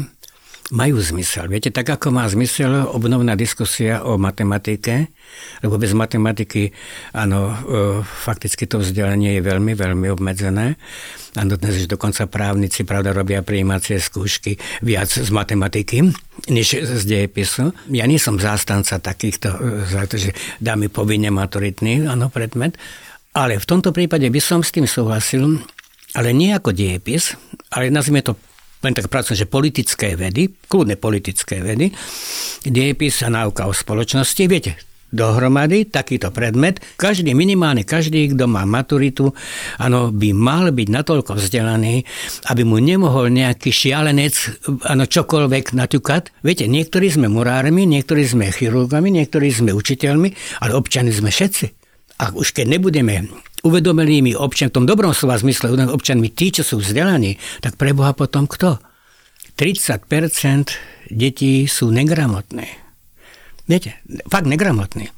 majú 0.72 0.96
zmysel. 0.96 1.44
Viete, 1.52 1.68
tak 1.68 1.92
ako 1.92 2.08
má 2.08 2.24
zmysel 2.24 2.88
obnovná 2.88 3.36
diskusia 3.36 4.00
o 4.00 4.16
matematike, 4.16 5.12
lebo 5.60 5.76
bez 5.76 5.92
matematiky, 5.92 6.72
áno, 7.12 7.52
e, 7.52 7.54
fakticky 8.00 8.64
to 8.64 8.80
vzdelanie 8.80 9.36
je 9.36 9.42
veľmi, 9.44 9.76
veľmi 9.76 10.08
obmedzené. 10.08 10.80
A 11.36 11.42
dnes 11.44 11.84
už 11.84 11.90
dokonca 11.90 12.24
právnici, 12.30 12.86
pravda, 12.86 13.12
robia 13.12 13.44
prijímacie 13.44 14.00
skúšky 14.00 14.56
viac 14.80 15.10
z 15.12 15.28
matematiky, 15.28 16.14
než 16.48 16.80
z 16.80 17.02
dejepisu. 17.04 17.74
Ja 17.92 18.08
nie 18.08 18.16
som 18.16 18.40
zástanca 18.40 18.96
takýchto, 18.96 19.52
e, 19.84 20.16
že 20.16 20.30
dáme 20.64 20.88
povinne 20.88 21.28
maturitný, 21.28 22.08
áno, 22.08 22.32
predmet, 22.32 22.80
ale 23.34 23.58
v 23.58 23.68
tomto 23.68 23.90
prípade 23.90 24.30
by 24.30 24.40
som 24.40 24.62
s 24.62 24.70
tým 24.70 24.86
súhlasil, 24.86 25.58
ale 26.14 26.30
nie 26.30 26.54
ako 26.54 26.70
diepis, 26.70 27.34
ale 27.74 27.90
nazvime 27.90 28.22
to 28.22 28.38
len 28.84 28.92
tak 28.92 29.08
pracujem, 29.08 29.44
že 29.44 29.48
politické 29.48 30.12
vedy, 30.12 30.52
kľudne 30.68 31.00
politické 31.00 31.64
vedy, 31.64 31.88
diepis 32.68 33.24
a 33.24 33.32
náuka 33.32 33.64
o 33.64 33.72
spoločnosti, 33.72 34.44
viete, 34.44 34.76
dohromady 35.08 35.88
takýto 35.88 36.28
predmet. 36.34 36.84
Každý, 37.00 37.32
minimálne 37.32 37.86
každý, 37.86 38.34
kto 38.36 38.44
má 38.44 38.68
maturitu, 38.68 39.32
ano, 39.80 40.12
by 40.12 40.36
mal 40.36 40.68
byť 40.74 40.88
natoľko 40.90 41.38
vzdelaný, 41.38 42.04
aby 42.52 42.62
mu 42.66 42.76
nemohol 42.82 43.32
nejaký 43.32 43.72
šialenec 43.72 44.34
ano, 44.84 45.08
čokoľvek 45.08 45.72
naťukať. 45.72 46.44
Viete, 46.44 46.68
niektorí 46.68 47.08
sme 47.08 47.32
murármi, 47.32 47.88
niektorí 47.88 48.26
sme 48.26 48.52
chirurgami, 48.52 49.08
niektorí 49.14 49.48
sme 49.54 49.72
učiteľmi, 49.72 50.60
ale 50.60 50.72
občany 50.76 51.08
sme 51.14 51.32
všetci 51.32 51.83
a 52.24 52.32
už 52.32 52.56
keď 52.56 52.80
nebudeme 52.80 53.28
uvedomelými 53.60 54.32
občanmi, 54.32 54.72
v 54.72 54.76
tom 54.80 54.88
dobrom 54.88 55.12
slova 55.12 55.36
zmysle 55.36 55.76
občanmi, 55.92 56.32
tí, 56.32 56.48
čo 56.48 56.64
sú 56.64 56.80
vzdelaní, 56.80 57.36
tak 57.60 57.76
preboha 57.76 58.16
potom 58.16 58.48
kto? 58.48 58.80
30% 59.60 60.08
detí 61.12 61.68
sú 61.68 61.92
negramotné. 61.92 62.66
Viete, 63.64 63.96
fakt 64.28 64.44
negramotní. 64.44 65.08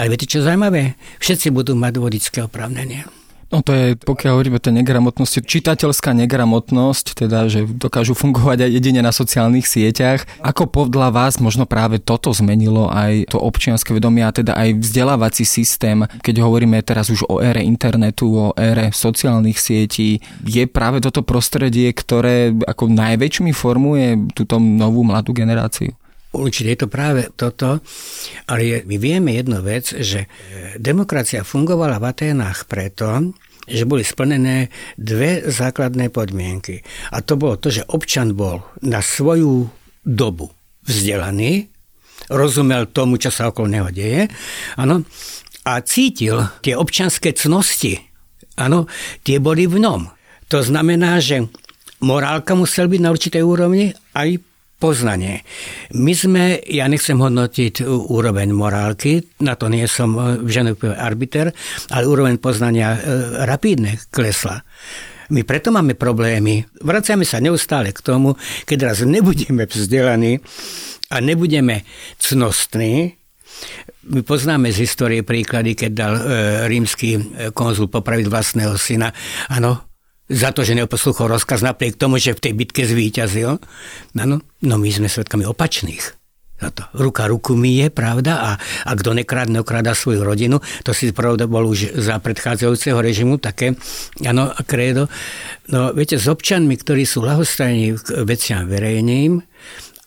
Ale 0.00 0.08
viete, 0.08 0.24
čo 0.24 0.40
zaujímavé? 0.40 0.96
Všetci 1.20 1.52
budú 1.52 1.76
mať 1.76 2.00
vodické 2.00 2.38
oprávnenie. 2.40 3.04
No 3.50 3.66
to 3.66 3.74
je, 3.74 3.98
pokiaľ 3.98 4.30
hovoríme 4.38 4.56
o 4.56 4.62
tej 4.62 4.78
negramotnosti, 4.78 5.42
čitateľská 5.42 6.14
negramotnosť, 6.14 7.26
teda, 7.26 7.50
že 7.50 7.66
dokážu 7.66 8.14
fungovať 8.14 8.62
aj 8.62 8.70
jedine 8.70 9.02
na 9.02 9.10
sociálnych 9.10 9.66
sieťach. 9.66 10.22
Ako 10.38 10.70
podľa 10.70 11.10
vás 11.10 11.42
možno 11.42 11.66
práve 11.66 11.98
toto 11.98 12.30
zmenilo 12.30 12.86
aj 12.86 13.26
to 13.34 13.42
občianske 13.42 13.90
vedomie 13.90 14.22
a 14.22 14.30
teda 14.30 14.54
aj 14.54 14.78
vzdelávací 14.78 15.42
systém, 15.42 16.06
keď 16.22 16.46
hovoríme 16.46 16.78
teraz 16.86 17.10
už 17.10 17.26
o 17.26 17.42
ére 17.42 17.66
internetu, 17.66 18.30
o 18.30 18.48
ére 18.54 18.94
sociálnych 18.94 19.58
sietí, 19.58 20.22
je 20.46 20.64
práve 20.70 21.02
toto 21.02 21.26
prostredie, 21.26 21.90
ktoré 21.90 22.54
ako 22.54 22.86
najväčšmi 22.86 23.50
formuje 23.50 24.30
túto 24.30 24.62
novú 24.62 25.02
mladú 25.02 25.34
generáciu? 25.34 25.90
Určite 26.30 26.68
je 26.70 26.80
to 26.86 26.88
práve 26.88 27.26
toto, 27.34 27.82
ale 28.46 28.86
my 28.86 28.96
vieme 29.02 29.34
jednu 29.34 29.66
vec, 29.66 29.90
že 29.98 30.30
demokracia 30.78 31.42
fungovala 31.42 31.98
v 31.98 32.06
Aténách 32.06 32.70
preto, 32.70 33.34
že 33.66 33.82
boli 33.82 34.06
splnené 34.06 34.70
dve 34.94 35.42
základné 35.46 36.10
podmienky. 36.14 36.86
A 37.14 37.22
to 37.22 37.34
bolo 37.34 37.58
to, 37.58 37.74
že 37.74 37.86
občan 37.90 38.38
bol 38.38 38.62
na 38.82 39.02
svoju 39.02 39.66
dobu 40.06 40.50
vzdelaný, 40.86 41.66
rozumel 42.30 42.90
tomu, 42.90 43.18
čo 43.18 43.34
sa 43.34 43.50
okolo 43.50 43.66
neho 43.66 43.90
deje, 43.90 44.30
ano, 44.78 45.02
a 45.66 45.72
cítil 45.82 46.46
tie 46.62 46.78
občanské 46.78 47.34
cnosti, 47.34 47.98
ano, 48.58 48.86
tie 49.26 49.42
boli 49.42 49.66
v 49.66 49.82
ňom. 49.82 50.02
To 50.50 50.58
znamená, 50.62 51.18
že 51.18 51.46
morálka 52.02 52.54
musel 52.54 52.86
byť 52.86 53.00
na 53.02 53.12
určitej 53.12 53.42
úrovni, 53.44 53.92
aj 54.14 54.49
poznanie. 54.80 55.44
My 55.92 56.16
sme, 56.16 56.56
ja 56.64 56.88
nechcem 56.88 57.20
hodnotiť 57.20 57.84
úroveň 57.84 58.48
morálky, 58.56 59.20
na 59.44 59.54
to 59.54 59.68
nie 59.68 59.84
som 59.84 60.16
v 60.16 60.48
ženový 60.48 60.96
arbiter, 60.96 61.52
ale 61.92 62.08
úroveň 62.08 62.40
poznania 62.40 62.96
e, 62.96 62.98
rapidne 63.44 64.00
klesla. 64.08 64.64
My 65.30 65.46
preto 65.46 65.70
máme 65.70 65.94
problémy. 65.94 66.66
Vraciame 66.82 67.22
sa 67.22 67.38
neustále 67.38 67.94
k 67.94 68.00
tomu, 68.02 68.34
keď 68.66 68.90
raz 68.90 68.98
nebudeme 69.06 69.68
vzdelaní 69.68 70.42
a 71.12 71.22
nebudeme 71.22 71.86
cnostní, 72.18 73.20
my 74.00 74.24
poznáme 74.24 74.72
z 74.72 74.88
histórie 74.88 75.20
príklady, 75.20 75.76
keď 75.76 75.90
dal 75.92 76.14
e, 76.16 76.22
rímsky 76.72 77.20
e, 77.20 77.20
konzul 77.52 77.92
popraviť 77.92 78.26
vlastného 78.32 78.72
syna. 78.80 79.12
Áno, 79.52 79.89
za 80.30 80.54
to, 80.54 80.62
že 80.62 80.78
neoposlúchol 80.78 81.26
rozkaz 81.26 81.66
napriek 81.66 81.98
tomu, 81.98 82.22
že 82.22 82.38
v 82.38 82.42
tej 82.46 82.52
bitke 82.54 82.86
zvíťazil. 82.86 83.58
No, 84.14 84.24
no 84.40 84.74
my 84.78 84.88
sme 84.94 85.10
svetkami 85.10 85.42
opačných. 85.42 86.20
To. 86.60 86.84
Ruka 86.92 87.24
ruku 87.24 87.56
mi 87.56 87.80
je, 87.80 87.88
pravda, 87.88 88.32
a, 88.36 88.50
a 88.60 88.90
kto 88.92 89.16
nekradne, 89.16 89.64
okráda 89.64 89.96
svoju 89.96 90.20
rodinu. 90.20 90.60
To 90.84 90.92
si 90.92 91.08
pravda 91.08 91.48
bol 91.48 91.64
už 91.64 91.96
za 91.96 92.20
predchádzajúceho 92.20 93.00
režimu 93.00 93.40
také, 93.40 93.80
áno, 94.20 94.52
kredo. 94.68 95.08
No, 95.72 95.96
viete, 95.96 96.20
s 96.20 96.28
občanmi, 96.28 96.76
ktorí 96.76 97.08
sú 97.08 97.24
lahostajní 97.24 97.96
k 97.96 98.06
veciam 98.28 98.68
verejným 98.68 99.40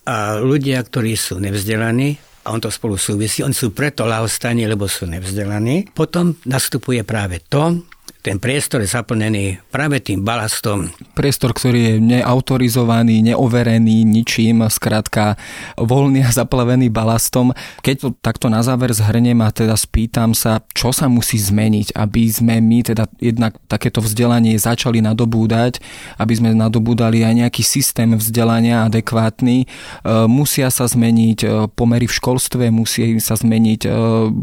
a 0.06 0.38
ľudia, 0.38 0.78
ktorí 0.86 1.18
sú 1.18 1.42
nevzdelaní, 1.42 2.22
a 2.46 2.54
on 2.54 2.62
to 2.62 2.70
spolu 2.70 3.02
súvisí, 3.02 3.42
oni 3.42 3.56
sú 3.56 3.74
preto 3.74 4.06
lahostajní, 4.06 4.70
lebo 4.70 4.86
sú 4.86 5.10
nevzdelaní. 5.10 5.90
Potom 5.90 6.38
nastupuje 6.46 7.02
práve 7.02 7.42
to, 7.50 7.82
ten 8.24 8.40
priestor 8.40 8.80
je 8.80 8.88
zaplnený 8.88 9.60
práve 9.68 10.00
tým 10.00 10.24
balastom. 10.24 10.88
Priestor, 11.12 11.52
ktorý 11.52 11.80
je 11.84 11.96
neautorizovaný, 12.00 13.20
neoverený 13.20 14.08
ničím, 14.08 14.64
skrátka 14.72 15.36
voľný 15.76 16.24
a 16.24 16.32
zaplavený 16.32 16.88
balastom. 16.88 17.52
Keď 17.84 17.96
to 18.00 18.08
takto 18.24 18.48
na 18.48 18.64
záver 18.64 18.96
zhrnem 18.96 19.44
a 19.44 19.52
teda 19.52 19.76
spýtam 19.76 20.32
sa, 20.32 20.64
čo 20.72 20.96
sa 20.96 21.12
musí 21.12 21.36
zmeniť, 21.36 22.00
aby 22.00 22.24
sme 22.32 22.64
my 22.64 22.96
teda 22.96 23.12
jednak 23.20 23.60
takéto 23.68 24.00
vzdelanie 24.00 24.56
začali 24.56 25.04
nadobúdať, 25.04 25.84
aby 26.16 26.34
sme 26.34 26.56
nadobúdali 26.56 27.28
aj 27.28 27.44
nejaký 27.44 27.60
systém 27.60 28.16
vzdelania 28.16 28.88
adekvátny. 28.88 29.58
E, 29.64 29.66
musia 30.32 30.72
sa 30.72 30.88
zmeniť 30.88 31.40
e, 31.44 31.48
pomery 31.76 32.08
v 32.08 32.16
školstve, 32.16 32.72
musí 32.72 33.20
sa 33.20 33.36
zmeniť 33.36 33.82
e, 33.84 33.90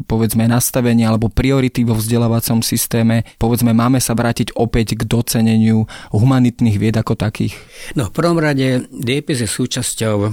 povedzme 0.05 0.45
nastavenie 0.45 1.09
alebo 1.09 1.33
priority 1.33 1.88
vo 1.88 1.97
vzdelávacom 1.97 2.61
systéme, 2.61 3.25
povedzme 3.40 3.69
povedzme, 3.70 3.87
máme 3.87 4.00
sa 4.02 4.18
vrátiť 4.18 4.59
opäť 4.59 4.98
k 4.98 5.06
doceneniu 5.06 5.87
humanitných 6.11 6.76
vied 6.78 6.96
ako 6.98 7.14
takých? 7.14 7.54
No, 7.94 8.11
v 8.11 8.14
prvom 8.14 8.38
rade 8.42 8.90
DPS 8.90 9.46
je 9.46 9.48
súčasťou 9.48 10.16
e, 10.26 10.30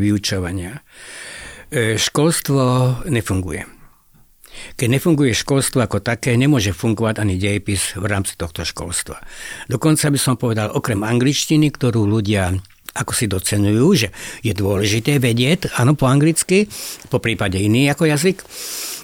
vyučovania. 0.00 0.80
E, 1.68 2.00
školstvo 2.00 3.04
nefunguje. 3.12 3.68
Keď 4.76 4.88
nefunguje 4.88 5.32
školstvo 5.32 5.80
ako 5.80 6.04
také, 6.04 6.36
nemôže 6.36 6.76
fungovať 6.76 7.20
ani 7.20 7.40
dejepis 7.40 7.96
v 7.96 8.04
rámci 8.04 8.36
tohto 8.36 8.64
školstva. 8.64 9.20
Dokonca 9.68 10.12
by 10.12 10.18
som 10.20 10.36
povedal, 10.36 10.72
okrem 10.72 11.00
angličtiny, 11.04 11.72
ktorú 11.72 12.04
ľudia 12.04 12.56
ako 12.92 13.12
si 13.16 13.24
docenujú, 13.24 13.86
že 13.96 14.08
je 14.44 14.52
dôležité 14.52 15.16
vedieť, 15.16 15.72
áno, 15.80 15.96
po 15.96 16.04
anglicky, 16.12 16.68
po 17.08 17.24
prípade 17.24 17.56
iný 17.56 17.88
ako 17.88 18.04
jazyk. 18.04 18.44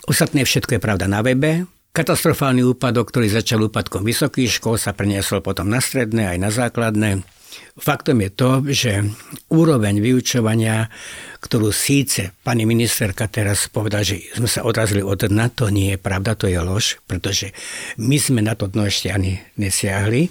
Ostatné 0.05 0.45
všetko 0.45 0.77
je 0.77 0.85
pravda 0.85 1.09
na 1.09 1.25
webe, 1.25 1.65
Katastrofálny 1.93 2.63
úpadok, 2.63 3.11
ktorý 3.11 3.27
začal 3.27 3.67
úpadkom 3.67 4.07
vysokých 4.07 4.61
škôl, 4.61 4.79
sa 4.79 4.95
preniesol 4.95 5.43
potom 5.43 5.67
na 5.67 5.83
stredné 5.83 6.31
aj 6.31 6.39
na 6.39 6.51
základné. 6.55 7.11
Faktom 7.79 8.19
je 8.23 8.31
to, 8.35 8.51
že 8.71 8.93
úroveň 9.55 10.03
vyučovania, 10.03 10.91
ktorú 11.39 11.71
síce 11.71 12.35
pani 12.43 12.67
ministerka 12.67 13.31
teraz 13.31 13.71
povedala, 13.71 14.03
že 14.03 14.19
sme 14.35 14.51
sa 14.51 14.67
odrazili 14.67 15.03
od 15.03 15.19
dna, 15.19 15.47
to 15.55 15.71
nie 15.71 15.95
je 15.95 15.99
pravda, 15.99 16.35
to 16.35 16.51
je 16.51 16.59
lož, 16.59 16.99
pretože 17.07 17.55
my 17.99 18.19
sme 18.19 18.43
na 18.43 18.59
to 18.59 18.67
dno 18.67 18.87
ešte 18.87 19.15
ani 19.15 19.39
nesiahli, 19.59 20.27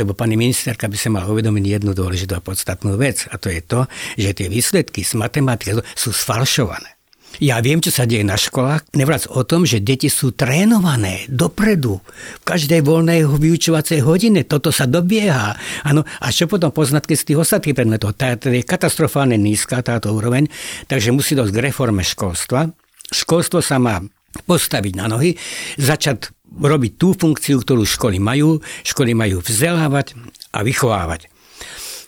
lebo 0.00 0.12
pani 0.12 0.36
ministerka 0.36 0.88
by 0.88 0.96
sa 0.96 1.08
mala 1.12 1.32
uvedomiť 1.32 1.64
jednu 1.80 1.92
dôležitú 1.96 2.36
a 2.36 2.44
podstatnú 2.44 2.96
vec, 3.00 3.24
a 3.32 3.40
to 3.40 3.48
je 3.48 3.60
to, 3.64 3.88
že 4.20 4.36
tie 4.36 4.48
výsledky 4.52 5.00
z 5.00 5.16
matematiky 5.16 5.80
sú 5.96 6.12
sfalšované. 6.12 6.95
Ja 7.42 7.60
viem, 7.60 7.84
čo 7.84 7.92
sa 7.92 8.08
deje 8.08 8.24
na 8.24 8.40
školách. 8.40 8.96
Nevrac 8.96 9.28
o 9.28 9.44
tom, 9.44 9.68
že 9.68 9.84
deti 9.84 10.08
sú 10.08 10.32
trénované 10.32 11.28
dopredu. 11.28 12.00
V 12.40 12.42
každej 12.44 12.80
voľnej 12.80 13.28
vyučovacej 13.28 14.00
hodine 14.00 14.42
toto 14.48 14.72
sa 14.72 14.88
dobieha. 14.88 15.56
Ano, 15.84 16.02
a 16.02 16.26
čo 16.32 16.48
potom 16.48 16.72
poznatky 16.72 17.12
z 17.12 17.32
tých 17.32 17.40
ostatných 17.44 17.76
predmetov? 17.76 18.16
Tá, 18.16 18.34
tá 18.40 18.48
je 18.48 18.64
katastrofálne 18.64 19.36
nízka 19.36 19.84
táto 19.84 20.12
úroveň, 20.16 20.48
takže 20.88 21.12
musí 21.12 21.36
dosť 21.36 21.52
k 21.52 21.62
reforme 21.68 22.00
školstva. 22.00 22.72
Školstvo 23.12 23.60
sa 23.60 23.76
má 23.76 24.00
postaviť 24.44 24.92
na 24.96 25.06
nohy, 25.08 25.36
začať 25.76 26.32
robiť 26.56 26.92
tú 26.96 27.12
funkciu, 27.12 27.60
ktorú 27.60 27.84
školy 27.84 28.16
majú. 28.16 28.60
Školy 28.84 29.12
majú 29.12 29.44
vzdelávať 29.44 30.16
a 30.56 30.64
vychovávať. 30.64 31.28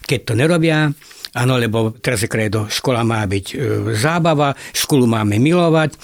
Keď 0.09 0.21
to 0.25 0.33
nerobia, 0.33 0.93
Áno, 1.39 1.55
lebo 1.55 1.95
teraz 1.95 2.27
je 2.27 2.31
kredo, 2.31 2.67
škola 2.67 3.07
má 3.07 3.23
byť 3.23 3.47
e, 3.55 3.57
zábava, 3.95 4.59
školu 4.75 5.07
máme 5.07 5.39
milovať. 5.39 5.95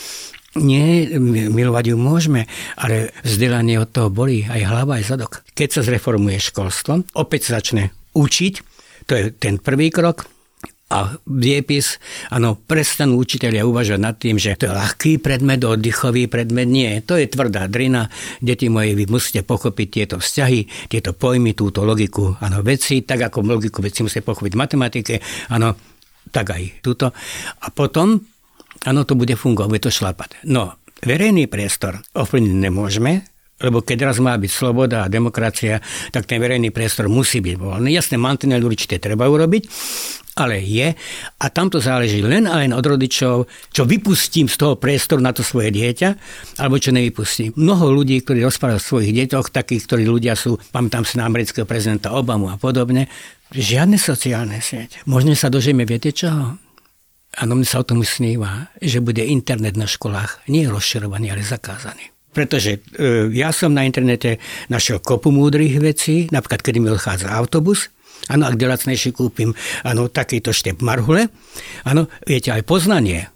Nie, 0.63 1.19
milovať 1.51 1.91
ju 1.91 1.97
môžeme, 1.99 2.47
ale 2.79 3.11
vzdelanie 3.27 3.83
od 3.83 3.91
toho 3.91 4.07
bolí 4.07 4.47
aj 4.47 4.63
hlava, 4.63 5.03
aj 5.03 5.11
zadok. 5.11 5.43
Keď 5.59 5.69
sa 5.75 5.83
zreformuje 5.83 6.39
školstvo, 6.39 7.03
opäť 7.19 7.51
sa 7.51 7.59
začne 7.59 7.91
učiť, 8.15 8.55
to 9.11 9.13
je 9.19 9.23
ten 9.35 9.59
prvý 9.59 9.91
krok, 9.91 10.31
a 10.93 11.17
diepis, 11.25 11.97
áno, 12.29 12.61
prestanú 12.61 13.17
učiteľia 13.17 13.65
uvažovať 13.65 14.01
nad 14.05 14.15
tým, 14.21 14.37
že 14.37 14.53
to 14.55 14.69
je 14.69 14.77
ľahký 14.77 15.13
predmet, 15.17 15.65
oddychový 15.65 16.29
predmet. 16.29 16.69
Nie, 16.69 17.01
to 17.01 17.17
je 17.17 17.25
tvrdá 17.25 17.67
drina. 17.73 18.13
Deti 18.45 18.69
moje, 18.69 18.93
vy 18.93 19.09
musíte 19.09 19.43
pochopiť 19.43 19.89
tieto 19.89 20.17
vzťahy, 20.21 20.93
tieto 20.93 21.17
pojmy, 21.17 21.57
túto 21.57 21.83
logiku, 21.89 22.37
áno, 22.37 22.61
veci, 22.61 23.01
tak 23.01 23.33
ako 23.33 23.43
logiku 23.43 23.81
veci 23.81 24.05
musíte 24.05 24.23
pochopiť 24.29 24.53
v 24.53 24.61
matematike, 24.61 25.15
áno, 25.57 25.73
tak 26.29 26.53
aj 26.53 26.85
túto. 26.85 27.11
A 27.65 27.67
potom, 27.73 28.21
áno, 28.85 29.01
to 29.09 29.17
bude 29.17 29.33
fungovať, 29.35 29.69
bude 29.73 29.85
to 29.89 29.93
šlapať. 29.93 30.45
No, 30.47 30.77
verejný 31.01 31.49
priestor 31.49 32.05
ovplyvniť 32.13 32.55
nemôžeme, 32.61 33.25
lebo 33.63 33.81
keď 33.81 34.13
raz 34.13 34.19
má 34.19 34.35
byť 34.35 34.51
sloboda 34.51 35.07
a 35.07 35.11
demokracia, 35.11 35.79
tak 36.11 36.27
ten 36.27 36.43
verejný 36.43 36.75
priestor 36.75 37.07
musí 37.07 37.39
byť 37.39 37.55
voľný. 37.55 37.95
Jasné, 37.95 38.19
mantinely 38.19 38.67
určite 38.67 38.99
treba 38.99 39.31
urobiť, 39.31 39.63
ale 40.35 40.59
je 40.63 40.95
a 41.39 41.47
tamto 41.51 41.79
záleží 41.79 42.21
len 42.21 42.51
a 42.51 42.59
len 42.59 42.75
od 42.75 42.83
rodičov, 42.83 43.47
čo 43.71 43.83
vypustím 43.87 44.51
z 44.51 44.57
toho 44.59 44.75
priestoru 44.75 45.23
na 45.23 45.31
to 45.31 45.47
svoje 45.47 45.71
dieťa, 45.71 46.09
alebo 46.59 46.79
čo 46.79 46.91
nevypustím. 46.91 47.55
Mnoho 47.55 47.95
ľudí, 47.95 48.19
ktorí 48.23 48.43
rozprávajú 48.43 48.79
o 48.79 48.83
svojich 48.83 49.15
deťoch, 49.15 49.55
takých, 49.55 49.87
ktorí 49.87 50.05
ľudia 50.11 50.35
sú, 50.35 50.59
pamätám 50.75 51.07
si 51.07 51.17
na 51.19 51.31
amerického 51.31 51.65
prezidenta 51.65 52.11
Obamu 52.13 52.51
a 52.51 52.59
podobne, 52.59 53.07
žiadne 53.55 53.95
sociálne 53.95 54.59
sieť. 54.59 55.07
Možno 55.07 55.39
sa 55.39 55.47
dožijeme, 55.51 55.87
viete 55.87 56.11
čoho? 56.11 56.59
Áno, 57.35 57.59
mne 57.59 57.67
sa 57.67 57.83
o 57.83 57.87
tom 57.87 58.03
sníva, 58.07 58.71
že 58.79 59.03
bude 59.03 59.23
internet 59.27 59.75
na 59.75 59.91
školách 59.91 60.47
nie 60.47 60.71
rozširovaný, 60.71 61.35
ale 61.35 61.43
zakázaný. 61.43 62.15
Pretože 62.35 62.83
e, 62.95 63.31
ja 63.35 63.55
som 63.55 63.71
na 63.71 63.87
internete 63.87 64.43
našiel 64.67 64.99
kopu 64.99 65.31
múdrych 65.31 65.79
vecí, 65.79 66.27
napríklad 66.35 66.63
keď 66.63 66.75
mi 66.83 66.91
odchádza 66.91 67.31
autobus, 67.31 67.95
Áno, 68.33 68.49
ak 68.49 68.57
lacnejšie 68.57 69.13
kúpim 69.13 69.53
áno, 69.85 70.09
takýto 70.09 70.51
štep 70.51 70.81
marhule, 70.81 71.29
áno, 71.85 72.09
viete, 72.25 72.49
aj 72.49 72.65
poznanie, 72.65 73.29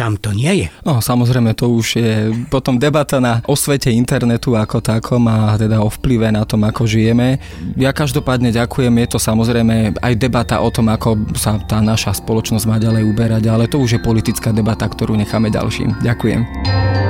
tam 0.00 0.16
to 0.16 0.32
nie 0.32 0.64
je. 0.64 0.66
No 0.88 1.04
samozrejme, 1.04 1.52
to 1.52 1.68
už 1.68 1.86
je 2.00 2.12
potom 2.48 2.80
debata 2.80 3.20
na 3.20 3.44
osvete 3.44 3.92
internetu 3.92 4.56
ako 4.56 4.80
takom 4.80 5.28
a 5.28 5.60
teda 5.60 5.84
o 5.84 5.92
vplyve 5.92 6.32
na 6.32 6.48
tom, 6.48 6.64
ako 6.64 6.88
žijeme. 6.88 7.36
Ja 7.76 7.92
každopádne 7.92 8.48
ďakujem, 8.48 8.96
je 9.04 9.08
to 9.12 9.18
samozrejme 9.20 10.00
aj 10.00 10.14
debata 10.16 10.64
o 10.64 10.72
tom, 10.72 10.88
ako 10.88 11.36
sa 11.36 11.60
tá 11.68 11.84
naša 11.84 12.16
spoločnosť 12.16 12.64
má 12.64 12.80
ďalej 12.80 13.04
uberať, 13.04 13.44
ale 13.52 13.68
to 13.68 13.76
už 13.76 13.98
je 13.98 14.00
politická 14.00 14.56
debata, 14.56 14.88
ktorú 14.88 15.20
necháme 15.20 15.52
ďalším. 15.52 16.00
Ďakujem. 16.00 17.09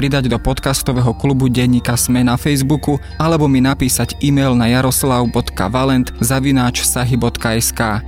pridať 0.00 0.32
do 0.32 0.40
podcastového 0.40 1.12
klubu 1.12 1.52
denníka 1.52 1.92
Sme 1.92 2.24
na 2.24 2.40
Facebooku 2.40 2.96
alebo 3.20 3.44
mi 3.52 3.60
napísať 3.60 4.16
e-mail 4.24 4.56
na 4.56 4.64
jaroslav.valent 4.64 6.16
zavináč 6.24 6.88
sahy.sk. 6.88 8.00